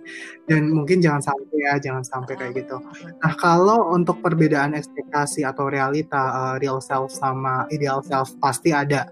[0.49, 2.77] Dan mungkin jangan sampai ya, jangan sampai kayak gitu.
[3.21, 9.09] Nah, kalau untuk perbedaan ekspektasi atau realita uh, real self sama ideal self pasti ada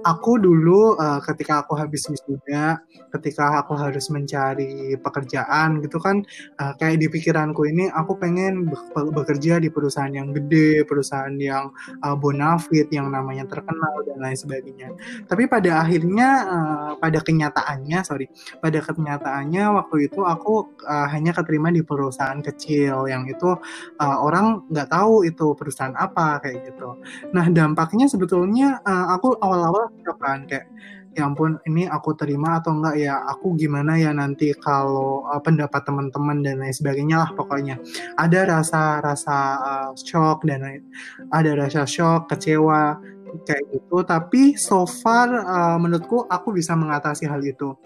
[0.00, 2.80] aku dulu uh, ketika aku habis wisuda,
[3.12, 6.24] ketika aku harus mencari pekerjaan gitu kan,
[6.56, 8.78] uh, kayak di pikiranku ini aku pengen be
[9.12, 11.68] bekerja di perusahaan yang gede, perusahaan yang
[12.00, 14.88] uh, bonafit, yang namanya terkenal dan lain sebagainya.
[15.28, 18.26] Tapi pada akhirnya, uh, pada kenyataannya, sorry,
[18.58, 23.56] pada kenyataannya waktu itu aku uh, hanya keterima di perusahaan kecil yang itu
[24.00, 26.98] uh, orang nggak tahu itu perusahaan apa kayak gitu.
[27.34, 30.66] Nah dampaknya sebetulnya uh, aku awal-awal gitu kan kayak
[31.12, 32.96] ya ampun ini aku terima atau enggak?
[32.96, 37.76] Ya aku gimana ya nanti kalau uh, pendapat teman-teman dan lain sebagainya lah pokoknya.
[38.16, 40.82] Ada rasa rasa uh, shock dan lain
[41.28, 42.96] ada rasa shock kecewa
[43.44, 44.04] kayak gitu.
[44.04, 47.76] Tapi so far uh, menurutku aku bisa mengatasi hal itu.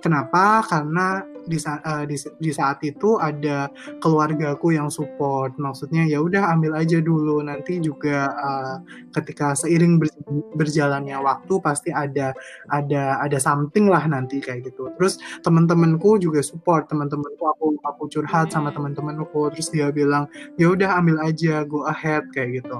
[0.00, 0.64] Kenapa?
[0.64, 5.56] Karena di, uh, di, di saat itu ada keluargaku yang support.
[5.56, 7.40] Maksudnya ya udah ambil aja dulu.
[7.44, 8.76] Nanti juga uh,
[9.16, 10.08] ketika seiring ber,
[10.56, 12.32] berjalannya waktu pasti ada
[12.68, 14.92] ada ada something lah nanti kayak gitu.
[15.00, 16.88] Terus teman-temanku juga support.
[16.90, 20.28] Teman-temanku aku aku curhat sama teman-temanku terus dia bilang
[20.60, 21.64] ya udah ambil aja.
[21.64, 22.26] Go ahead.
[22.32, 22.78] Kayak gitu.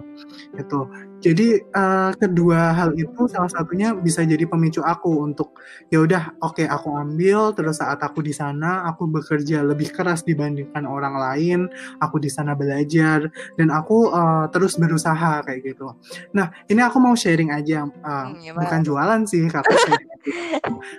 [0.57, 0.87] Itu
[1.21, 5.61] jadi uh, kedua hal itu salah satunya bisa jadi pemicu aku untuk
[5.93, 10.25] ya udah oke okay, aku ambil terus saat aku di sana aku bekerja lebih keras
[10.25, 11.61] dibandingkan orang lain,
[12.01, 13.29] aku di sana belajar
[13.61, 15.93] dan aku uh, terus berusaha kayak gitu.
[16.33, 19.77] Nah, ini aku mau sharing aja uh, hmm, bukan jualan sih kakak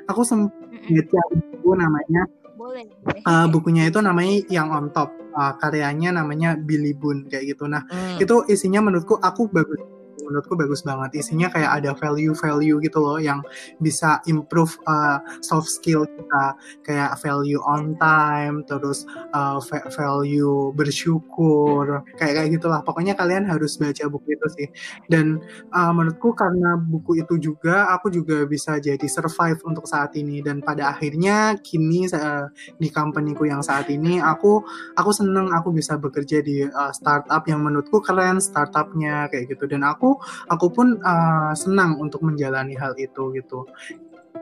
[0.10, 0.54] aku sempat
[0.90, 2.24] baca buku namanya
[2.58, 2.86] boleh,
[3.26, 7.66] Uh, bukunya itu namanya yang on top uh, karyanya namanya Billy Boone kayak gitu.
[7.66, 8.22] Nah hmm.
[8.22, 9.82] itu isinya menurutku aku bagus
[10.24, 11.22] menurutku bagus banget.
[11.22, 13.42] Isinya kayak ada value-value gitu loh yang
[13.82, 16.46] bisa improve uh, soft skill kita.
[16.86, 19.60] Kayak value on time terus uh,
[19.94, 24.68] value bersyukur kayak kayak gitulah pokoknya kalian harus baca buku itu sih.
[25.08, 25.40] Dan
[25.74, 30.42] uh, menurutku karena buku itu juga aku juga bisa jadi survive untuk saat ini.
[30.44, 32.48] Dan pada akhirnya kini uh,
[32.80, 34.64] di companyku yang saat ini aku
[34.98, 39.70] aku seneng aku bisa bekerja di uh, startup yang menurutku keren startupnya kayak gitu.
[39.70, 40.11] Dan aku
[40.47, 43.67] aku pun uh, senang untuk menjalani hal itu gitu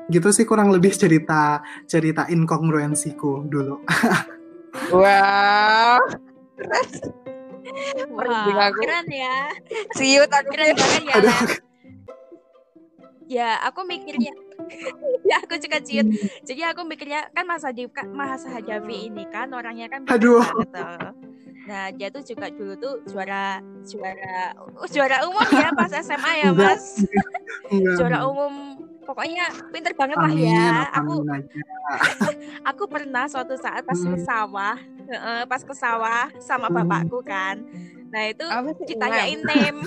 [0.10, 3.82] gitu sih kurang lebih cerita cerita inkongruensiku dulu
[4.96, 6.02] wow
[8.10, 9.54] Wah, keren ya.
[9.94, 11.16] Siut aku keren banget ya.
[11.22, 11.40] Aduh.
[13.30, 14.34] Ya, aku mikirnya
[15.30, 16.10] ya aku juga ciut.
[16.44, 20.42] Jadi aku mikirnya kan Mas Hadi Mas Hajavi ini kan orangnya kan Aduh.
[20.42, 20.84] Gitu.
[21.70, 24.58] Nah, dia tuh juga dulu tuh juara juara
[24.90, 27.06] juara umum ya pas SMA ya, Mas.
[27.94, 30.90] juara umum pokoknya pinter banget lah ya.
[30.98, 31.22] Aku
[32.74, 34.78] aku pernah suatu saat pas ke sawah,
[35.46, 37.62] pas ke sawah sama bapakku kan.
[38.10, 38.46] Nah itu
[38.90, 39.86] ditanyain name.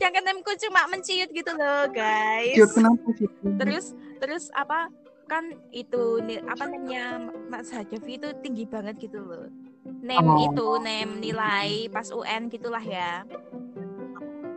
[0.00, 2.56] Jangan nameku cuma menciut gitu loh guys.
[2.56, 3.28] Cute, kenapa sih?
[3.60, 3.84] Terus
[4.16, 4.88] terus apa
[5.28, 9.48] kan itu apa namanya Mas Hajavi itu tinggi banget gitu loh.
[9.82, 10.46] Name Oh.
[10.46, 13.26] itu name nilai pas UN gitulah ya.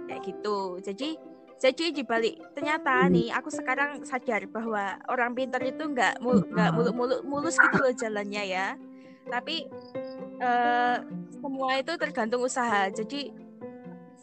[0.05, 0.77] Kayak gitu.
[0.81, 1.09] Jadi
[1.55, 3.13] jadi dibalik ternyata Hmm.
[3.15, 6.77] nih aku sekarang sadar bahwa orang pintar itu nggak mul nggak Hmm.
[6.77, 8.67] muluk-muluk mulus gitu loh jalannya ya.
[9.25, 9.65] Tapi
[10.35, 10.95] eh,
[11.31, 12.91] semua itu tergantung usaha.
[12.91, 13.31] Jadi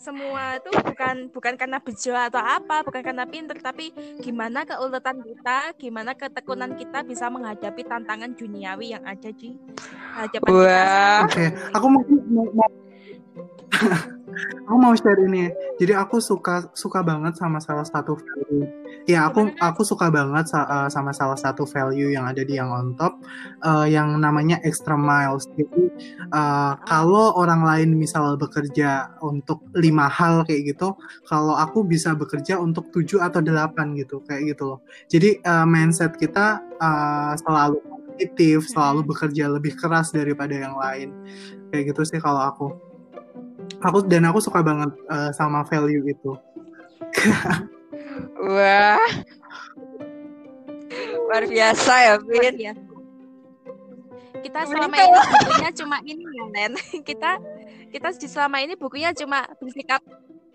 [0.03, 5.79] semua itu bukan bukan karena bejo atau apa, bukan karena pinter, tapi gimana keuletan kita,
[5.79, 9.55] gimana ketekunan kita bisa menghadapi tantangan duniawi yang ada di
[10.19, 10.59] hadapan kita.
[10.59, 10.67] Wah.
[10.67, 11.71] saat Oke, ini.
[11.71, 12.75] aku mungkin mau, mau-
[14.67, 15.53] aku mau share ini.
[15.77, 18.67] Jadi aku suka suka banget sama salah satu value.
[19.11, 22.71] Ya, aku aku suka banget sa- uh, sama salah satu value yang ada di yang
[22.71, 23.19] on top
[23.67, 25.49] uh, yang namanya extra miles.
[25.59, 25.91] Jadi
[26.31, 30.95] uh, kalau orang lain misal bekerja untuk lima hal kayak gitu,
[31.27, 34.81] kalau aku bisa bekerja untuk tujuh atau delapan gitu, kayak gitu loh.
[35.11, 41.11] Jadi uh, mindset kita uh, selalu kompetitif, selalu bekerja lebih keras daripada yang lain
[41.73, 42.92] kayak gitu sih kalau aku
[43.83, 46.33] aku dan aku suka banget uh, sama value itu
[48.43, 48.99] Wah.
[51.17, 52.55] Luar biasa ya, Vin.
[52.59, 52.83] biasa.
[54.43, 56.73] Kita selama ini bukunya cuma ini ya, Len.
[57.09, 57.31] Kita
[57.93, 60.01] kita selama ini bukunya cuma bersikap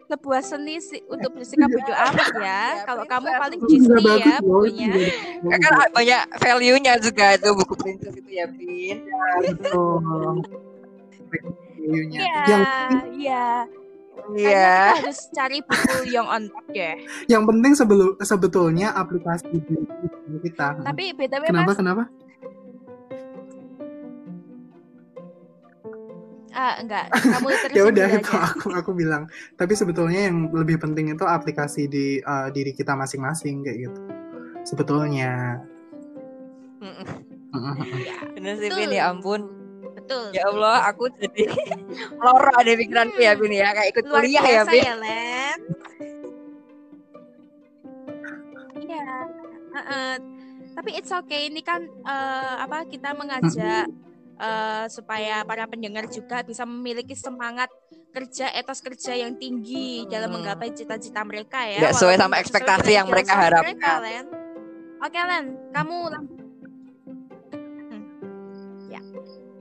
[0.10, 2.44] sebuah seni sih untuk bersikap bodo amat ya.
[2.44, 4.92] Ya, Kalau kamu paling Disney bagus ya bukunya.
[5.46, 8.98] juga Kan banyak value-nya juga itu buku princess itu ya, Vin.
[9.46, 10.42] Betul.
[11.88, 12.63] value-nya Iya, yang
[13.15, 13.45] iya.
[14.36, 14.60] Iya.
[14.60, 17.00] kita harus cari buku yang on top deh.
[17.26, 19.78] yang penting sebelum sebetulnya aplikasi di
[20.43, 22.04] kita Tapi btw kenapa mas, kenapa
[26.52, 27.06] ah enggak,
[27.38, 28.50] kamu terus ya udah itu aja.
[28.50, 33.62] aku aku bilang tapi sebetulnya yang lebih penting itu aplikasi di uh, diri kita masing-masing
[33.62, 34.02] kayak gitu
[34.65, 35.62] sebetulnya
[36.78, 37.06] Mm-mm.
[38.06, 38.69] Ya, Bener sih.
[38.69, 39.50] Ya ampun.
[40.08, 40.28] Betul.
[40.32, 41.43] Ya Allah, aku jadi
[42.24, 43.70] loro ada pikiranku ya, Vin ya.
[43.70, 44.80] Kayak ikut Luar kuliah ya, Vin.
[44.82, 45.60] ya, Len.
[48.78, 49.04] Iya.
[49.76, 50.13] heeh.
[50.74, 51.50] Tapi it's okay.
[51.50, 53.86] Ini kan eh, apa kita mengajak
[54.38, 57.67] eh, supaya para pendengar juga bisa memiliki semangat
[58.08, 60.41] kerja etos kerja yang tinggi dalam Hmm.
[60.41, 61.82] menggapai cita-cita mereka ya.
[61.82, 63.65] Nggak sesuai sama ekspektasi yang mereka harapkan.
[63.67, 64.26] mereka, Len.
[64.98, 65.98] Oke, Len, kamu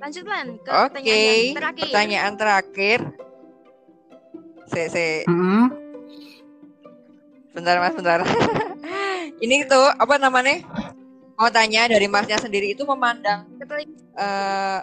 [0.06, 1.82] Lanjut, Len, ke Oke, pertanyaan yang terakhir.
[1.82, 2.98] pertanyaan terakhir.
[4.70, 5.66] Se, se, Mm-mm.
[7.50, 8.22] bentar mas, bentar.
[9.42, 10.62] Ini tuh apa namanya?
[11.34, 14.80] Mau tanya dari masnya sendiri itu memandang eh,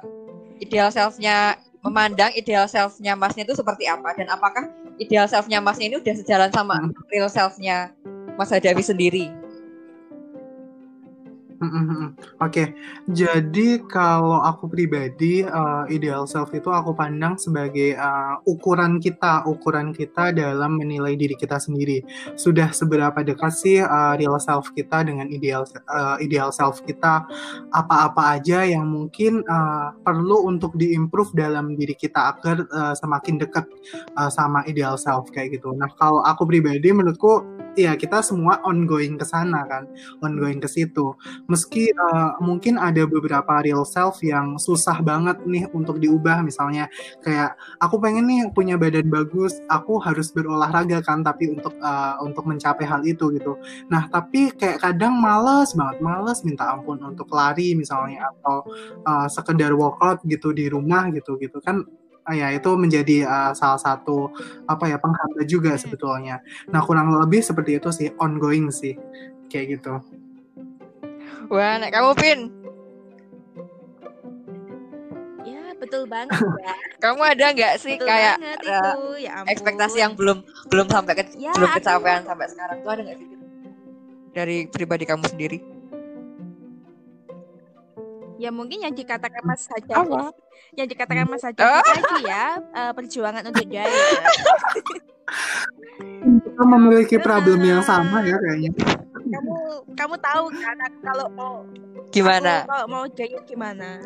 [0.60, 1.56] ideal self-nya,
[1.88, 4.68] memandang ideal self-nya masnya itu seperti apa dan apakah
[5.00, 7.96] ideal self-nya masnya ini udah sejalan sama real self-nya
[8.36, 9.32] Mas Hadawi sendiri?
[11.64, 12.10] Mm-mm.
[12.44, 12.76] Oke,
[13.08, 19.96] jadi kalau aku pribadi uh, ideal self itu aku pandang sebagai uh, ukuran kita, ukuran
[19.96, 22.04] kita dalam menilai diri kita sendiri.
[22.36, 27.24] Sudah seberapa dekat sih uh, real self kita dengan ideal uh, ideal self kita?
[27.72, 33.64] Apa-apa aja yang mungkin uh, perlu untuk diimprove dalam diri kita agar uh, semakin dekat
[34.20, 35.72] uh, sama ideal self kayak gitu.
[35.72, 39.84] Nah, kalau aku pribadi menurutku ya kita semua ongoing ke sana kan,
[40.22, 41.14] ongoing ke situ.
[41.50, 46.42] Meski uh, mungkin ada beberapa real self yang susah banget nih untuk diubah.
[46.46, 46.88] Misalnya
[47.22, 52.46] kayak aku pengen nih punya badan bagus aku harus berolahraga kan tapi untuk uh, untuk
[52.48, 53.58] mencapai hal itu gitu.
[53.90, 58.68] Nah tapi kayak kadang males banget males minta ampun untuk lari misalnya atau
[59.06, 61.84] uh, sekedar workout gitu di rumah gitu gitu kan
[62.32, 64.32] ya itu menjadi uh, salah satu
[64.64, 66.40] apa ya penghambat juga sebetulnya
[66.72, 68.96] nah kurang lebih seperti itu sih ongoing sih
[69.52, 70.00] kayak gitu
[71.52, 72.40] Wah, nek kamu Pin,
[75.44, 76.74] Ya, betul banget ya.
[76.98, 78.72] kamu ada nggak sih Betul kayak itu.
[79.20, 79.52] Ya ampun.
[79.52, 80.40] ekspektasi yang belum
[80.72, 83.28] belum sampai ke, Ya, belum kecapean sampai sekarang tuh ada nggak sih
[84.34, 85.62] dari pribadi kamu sendiri?
[88.44, 90.36] Ya mungkin yang dikatakan Mas Haja Apa?
[90.76, 91.80] yang dikatakan Mas Haja Ah.
[91.80, 93.88] tadi ya eh, perjuangan untuk diet.
[96.44, 98.76] kita memiliki problem yang sama ya kayaknya.
[99.24, 99.56] Kamu
[99.96, 101.56] kamu tahu kan kalau mau
[102.12, 102.68] Gimana?
[102.68, 104.04] kalau mau diet gimana?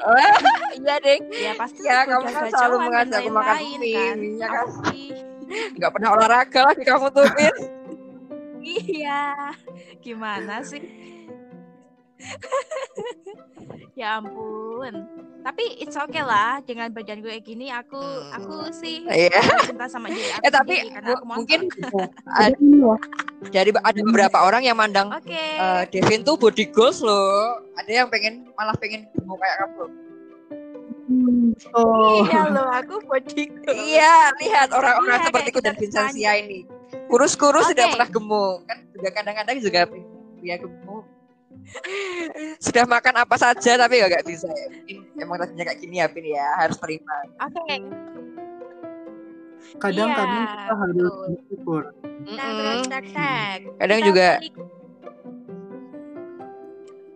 [0.78, 1.18] Iya deh.
[1.34, 3.76] Ya pasti Ya, kamu kan selalu mengajak aku makan kan.
[3.76, 4.66] mie-nya kan.
[5.92, 7.54] Pernah olahraga lagi kamu tuh Pin.
[8.60, 9.50] Iya.
[9.98, 10.78] Gimana sih?
[13.94, 14.92] Ya ampun.
[15.40, 18.36] tapi it's okay lah dengan badan gue gini aku Hmm.
[18.36, 19.40] aku sih Iya.
[19.64, 21.60] cinta sama diri aku Eh tapi sendiri aku mau mungkin
[22.28, 22.56] Ada
[23.48, 27.56] jadi ada beberapa orang yang mandang oke eh, Devin tuh body goals loh.
[27.80, 29.84] Ada yang pengen malah pengen gemuk kayak kamu.
[31.72, 32.22] Oh.
[32.22, 33.74] iya loh aku body goals.
[33.74, 36.58] Iya, lihat orang-orang Iya, seperti kayak dan Vincentia ini.
[37.08, 37.74] Kurus-kurus Oke.
[37.74, 38.58] tidak pernah gemuk.
[38.68, 41.04] Kan juga kadang-kadang juga pria gemuk.
[42.64, 44.66] Sudah makan apa saja tapi gak bisa ya.
[44.70, 46.46] Mungkin emang rasanya kayak gini ya, Pin ya.
[46.58, 47.14] Harus terima.
[47.40, 47.76] oke
[49.78, 51.82] Kadang-kadang Iya, kita harus bersyukur.
[52.26, 53.58] Nah, tak.
[53.78, 54.28] Kadang Kita juga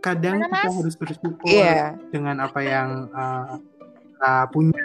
[0.05, 1.97] Kadang Mana, kita harus bersyukur iya.
[2.12, 3.57] dengan apa yang uh,
[4.12, 4.82] kita punya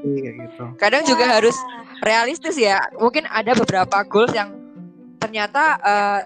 [0.00, 0.64] kayak gitu.
[0.80, 1.56] Kadang juga harus
[2.00, 2.80] realistis ya.
[2.96, 4.56] Mungkin ada beberapa goals yang
[5.20, 6.20] ternyata eh,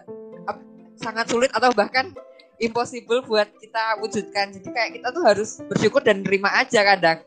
[0.47, 2.15] ap- sangat sulit atau bahkan
[2.61, 4.53] impossible buat kita wujudkan.
[4.53, 7.19] Jadi kayak kita tuh harus bersyukur dan nerima aja kadang.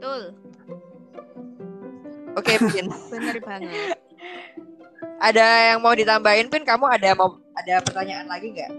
[0.00, 0.22] Betul,
[2.38, 2.86] Oke, Pin.
[3.12, 3.98] bener banget.
[5.20, 6.64] ada yang mau ditambahin, Pin?
[6.64, 8.72] Kamu ada mau ada pertanyaan lagi nggak?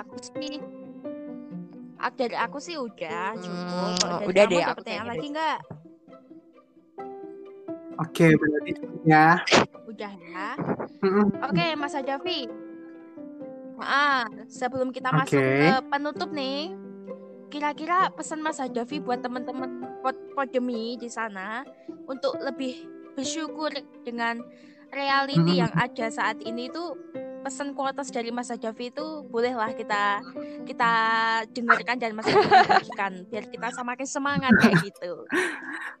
[0.00, 0.56] Aku sih
[2.00, 3.92] ak- dari aku sih udah cukup.
[4.00, 5.58] Hmm, udah deh, ada aku pertanyaan lagi nggak?
[8.00, 8.72] Oke, berarti
[9.04, 9.36] ya.
[9.84, 10.48] Udah ya.
[11.44, 12.48] Oke, Mas Adafi.
[13.80, 15.68] Ah, sebelum kita masuk Oke.
[15.68, 16.72] ke penutup nih,
[17.48, 21.64] kira-kira pesan Mas Adafi buat teman-teman pod- Podemi di sana
[22.08, 23.68] untuk lebih bersyukur
[24.00, 24.40] dengan
[24.90, 25.60] reality Mm-mm.
[25.68, 26.96] yang ada saat ini itu
[27.40, 30.20] pesan kualitas dari Mas Adafi itu bolehlah kita
[30.64, 30.92] kita
[31.50, 32.48] dengarkan dan Mas Adafi
[32.84, 35.24] bagikan biar kita semakin semangat kayak gitu.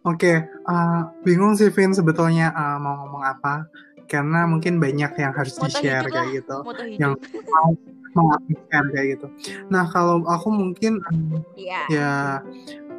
[0.04, 3.64] Oke, uh, bingung sih Vin sebetulnya uh, mau ngomong apa.
[4.10, 6.34] Karena mungkin banyak yang harus Moto di-share kayak lah.
[6.34, 6.56] gitu.
[6.66, 7.46] Moto Yang hidup.
[7.46, 7.68] mau
[8.10, 8.26] mau
[8.66, 9.26] share kayak gitu.
[9.70, 10.98] Nah, kalau aku mungkin
[11.54, 11.80] Iya.
[11.86, 12.10] ya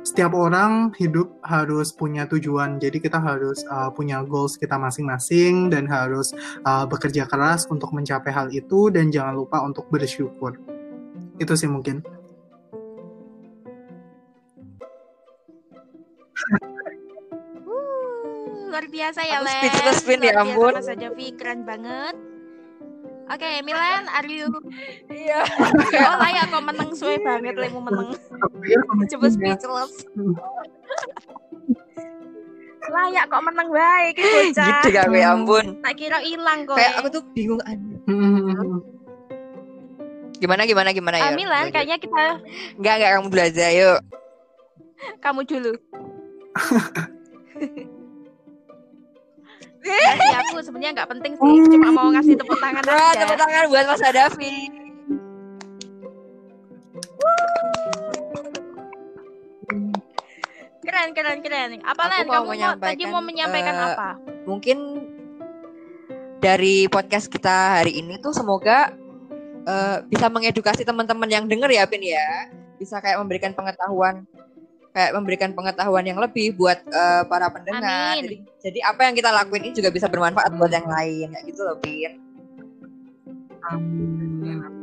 [0.01, 5.85] setiap orang hidup harus punya tujuan jadi kita harus uh, punya goals kita masing-masing dan
[5.85, 6.33] harus
[6.65, 10.57] uh, bekerja keras untuk mencapai hal itu dan jangan lupa untuk bersyukur
[11.37, 12.01] itu sih mungkin
[17.61, 19.61] Uh, luar biasa ya, Len.
[19.61, 20.71] speechless, Vin, ya Luar biasa, ampun.
[20.75, 22.15] Mas Adafi keren banget.
[23.31, 24.51] Oke, Milan, are you?
[25.07, 25.39] Iya.
[26.03, 28.07] Oh, layak kok menang suwe banget lemu menang.
[29.11, 29.91] Coba speechless.
[32.91, 34.67] Layak kok menang baik iki bocah.
[34.82, 35.65] Gitu gak, ya ampun.
[35.84, 36.80] Tak kira hilang kok.
[36.80, 37.59] Kayak aku tuh bingung.
[40.41, 41.38] Gimana gimana gimana Ah, ya?
[41.38, 42.41] Milan, kayaknya kita
[42.80, 43.99] Enggak enggak kamu belajar yuk.
[45.19, 45.74] kamu dulu.
[49.82, 53.17] Kasih aku sebenarnya nggak penting sih, cuma mau ngasih tepuk tangan aja.
[53.17, 54.80] tepuk tangan buat Mas Adafi.
[61.01, 61.69] Keren, keren, keren.
[61.81, 62.29] Apa Len?
[62.29, 64.09] mau Kamu mau, tadi menyampaikan, mau menyampaikan eh, apa?
[64.45, 64.77] Mungkin
[66.37, 68.93] dari podcast kita hari ini tuh semoga
[69.65, 72.53] eh, bisa mengedukasi teman-teman yang denger ya, Pin ya.
[72.77, 74.29] Bisa kayak memberikan pengetahuan
[74.93, 78.21] kayak memberikan pengetahuan yang lebih buat eh, para pendengar.
[78.21, 78.21] Amin.
[78.21, 81.65] Jadi, jadi apa yang kita lakuin ini juga bisa bermanfaat buat yang lain, kayak gitu
[81.65, 82.21] loh, Pin.
[83.73, 84.80] Amin.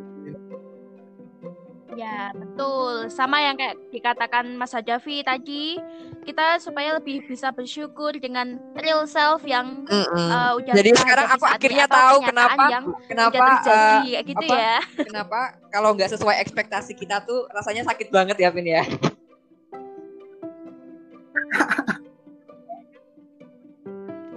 [1.98, 3.10] Ya, betul.
[3.10, 5.82] Sama yang kayak dikatakan Mas Hadafi tadi,
[6.22, 10.30] kita supaya lebih bisa bersyukur dengan real self yang Mm-mm.
[10.30, 14.54] uh, udah Jadi sekarang aku akhirnya tahu kenapa yang kenapa terjadi eh, kayak gitu apa?
[14.62, 14.78] ya.
[15.10, 15.40] kenapa
[15.74, 18.86] kalau nggak sesuai ekspektasi kita tuh rasanya sakit banget ya Pin ya.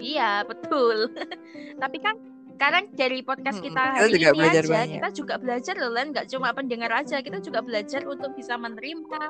[0.01, 1.14] Iya, betul.
[1.82, 2.30] Tapi kan
[2.62, 4.93] sekarang dari podcast kita kita hari juga ini belajar aja, banyak.
[5.01, 6.07] kita juga belajar loh, Len.
[6.14, 9.22] Nggak cuma pendengar aja, kita juga belajar untuk bisa menerima,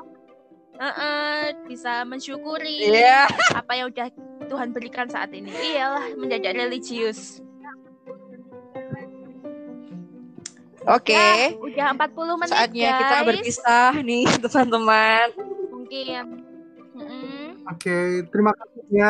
[0.76, 3.24] eh, bisa mensyukuri Iya.
[3.56, 4.12] apa yang udah
[4.52, 5.48] Tuhan berikan saat ini.
[5.48, 7.40] Iyalah, menjadi religius.
[10.84, 11.16] Oke.
[11.16, 13.00] Ya, udah 40 menit Saatnya guys.
[13.00, 15.26] kita berpisah nih teman-teman.
[15.72, 16.24] Mungkin.
[16.92, 17.64] Mm-mm.
[17.64, 17.96] Oke,
[18.28, 19.08] terima kasih ya.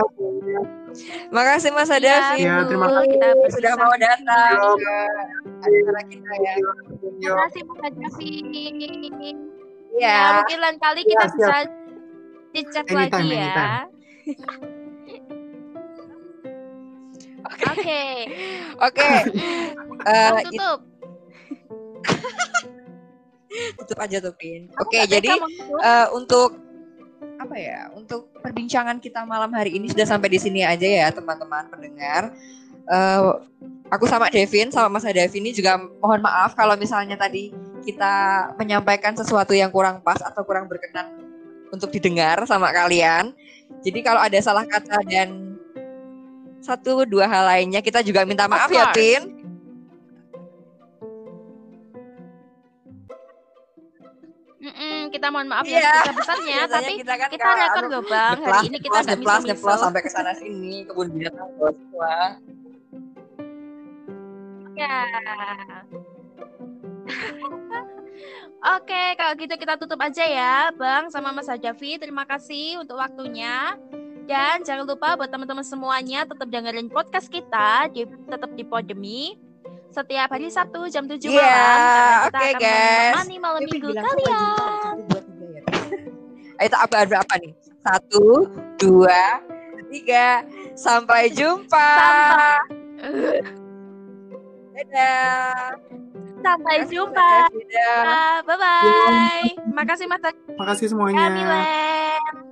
[1.31, 3.09] Makasih Mas Iya, Adafi Iya, terima kasih.
[3.09, 4.97] Kita sudah mau datang ke
[5.65, 6.55] acara kita ya.
[7.01, 8.33] Terima kasih Mas Hadafi.
[9.93, 10.13] Iya.
[10.13, 11.67] Ya, mungkin lain kali Iya, kita siap.
[12.53, 13.41] bisa Anytime, lagi ya.
[13.41, 13.89] anytime.
[17.65, 18.03] Oke.
[18.81, 19.09] Oke.
[20.03, 20.79] Eh, Mau it- tutup.
[23.79, 24.67] tutup aja tuh Pin.
[24.83, 25.31] Oke, nggak jadi
[25.79, 26.59] eh, untuk
[27.43, 27.91] apa ya?
[27.95, 32.31] Untuk perbincangan kita malam hari ini sudah sampai di sini aja ya teman-teman pendengar.
[32.83, 33.31] eh,
[33.95, 37.55] aku sama Devin sama Mas Devin ini juga mohon maaf kalau misalnya tadi
[37.87, 41.07] kita menyampaikan sesuatu yang kurang pas atau kurang berkenan
[41.71, 43.31] untuk didengar sama kalian.
[43.87, 45.59] Jadi kalau ada salah kata dan
[46.63, 49.32] satu dua hal lainnya kita juga minta maaf ya, course.
[55.13, 55.79] Kita mohon maaf Iya.
[55.79, 58.37] ya sebesar-besarnya, Biasanya tapi kita kan kita rekor loh bang.
[58.41, 62.17] Hari ini kita nggak bisa nyeplos sampai ke sana sini kebun binatang bos semua.
[64.73, 65.05] Ya.
[68.63, 71.99] Oke, kalau gitu kita tutup aja ya, Bang, sama Mas Hadafi.
[71.99, 73.75] Terima kasih untuk waktunya.
[74.23, 79.35] Dan jangan lupa buat teman-teman semuanya tetap dengerin podcast kita di tetap di Podemi
[79.93, 82.27] setiap hari Sabtu jam 7 Iya, malam.
[82.27, 83.13] Oke, akan guys.
[83.13, 84.27] menemani malam minggu kalian.
[84.27, 84.43] ya.
[86.57, 87.53] Ayo tak apa apa nih?
[87.83, 88.27] Satu,
[88.81, 89.43] dua,
[89.93, 90.47] tiga.
[90.73, 91.91] Sampai jumpa.
[91.93, 93.37] Sampai,
[94.73, 95.77] Dadah.
[96.41, 97.31] sampai jumpa.
[97.53, 98.35] Dadah.
[98.49, 99.47] Bye bye.
[99.77, 100.23] Makasih Mas
[100.57, 101.29] Makasih semuanya.
[101.29, 102.52] Milen.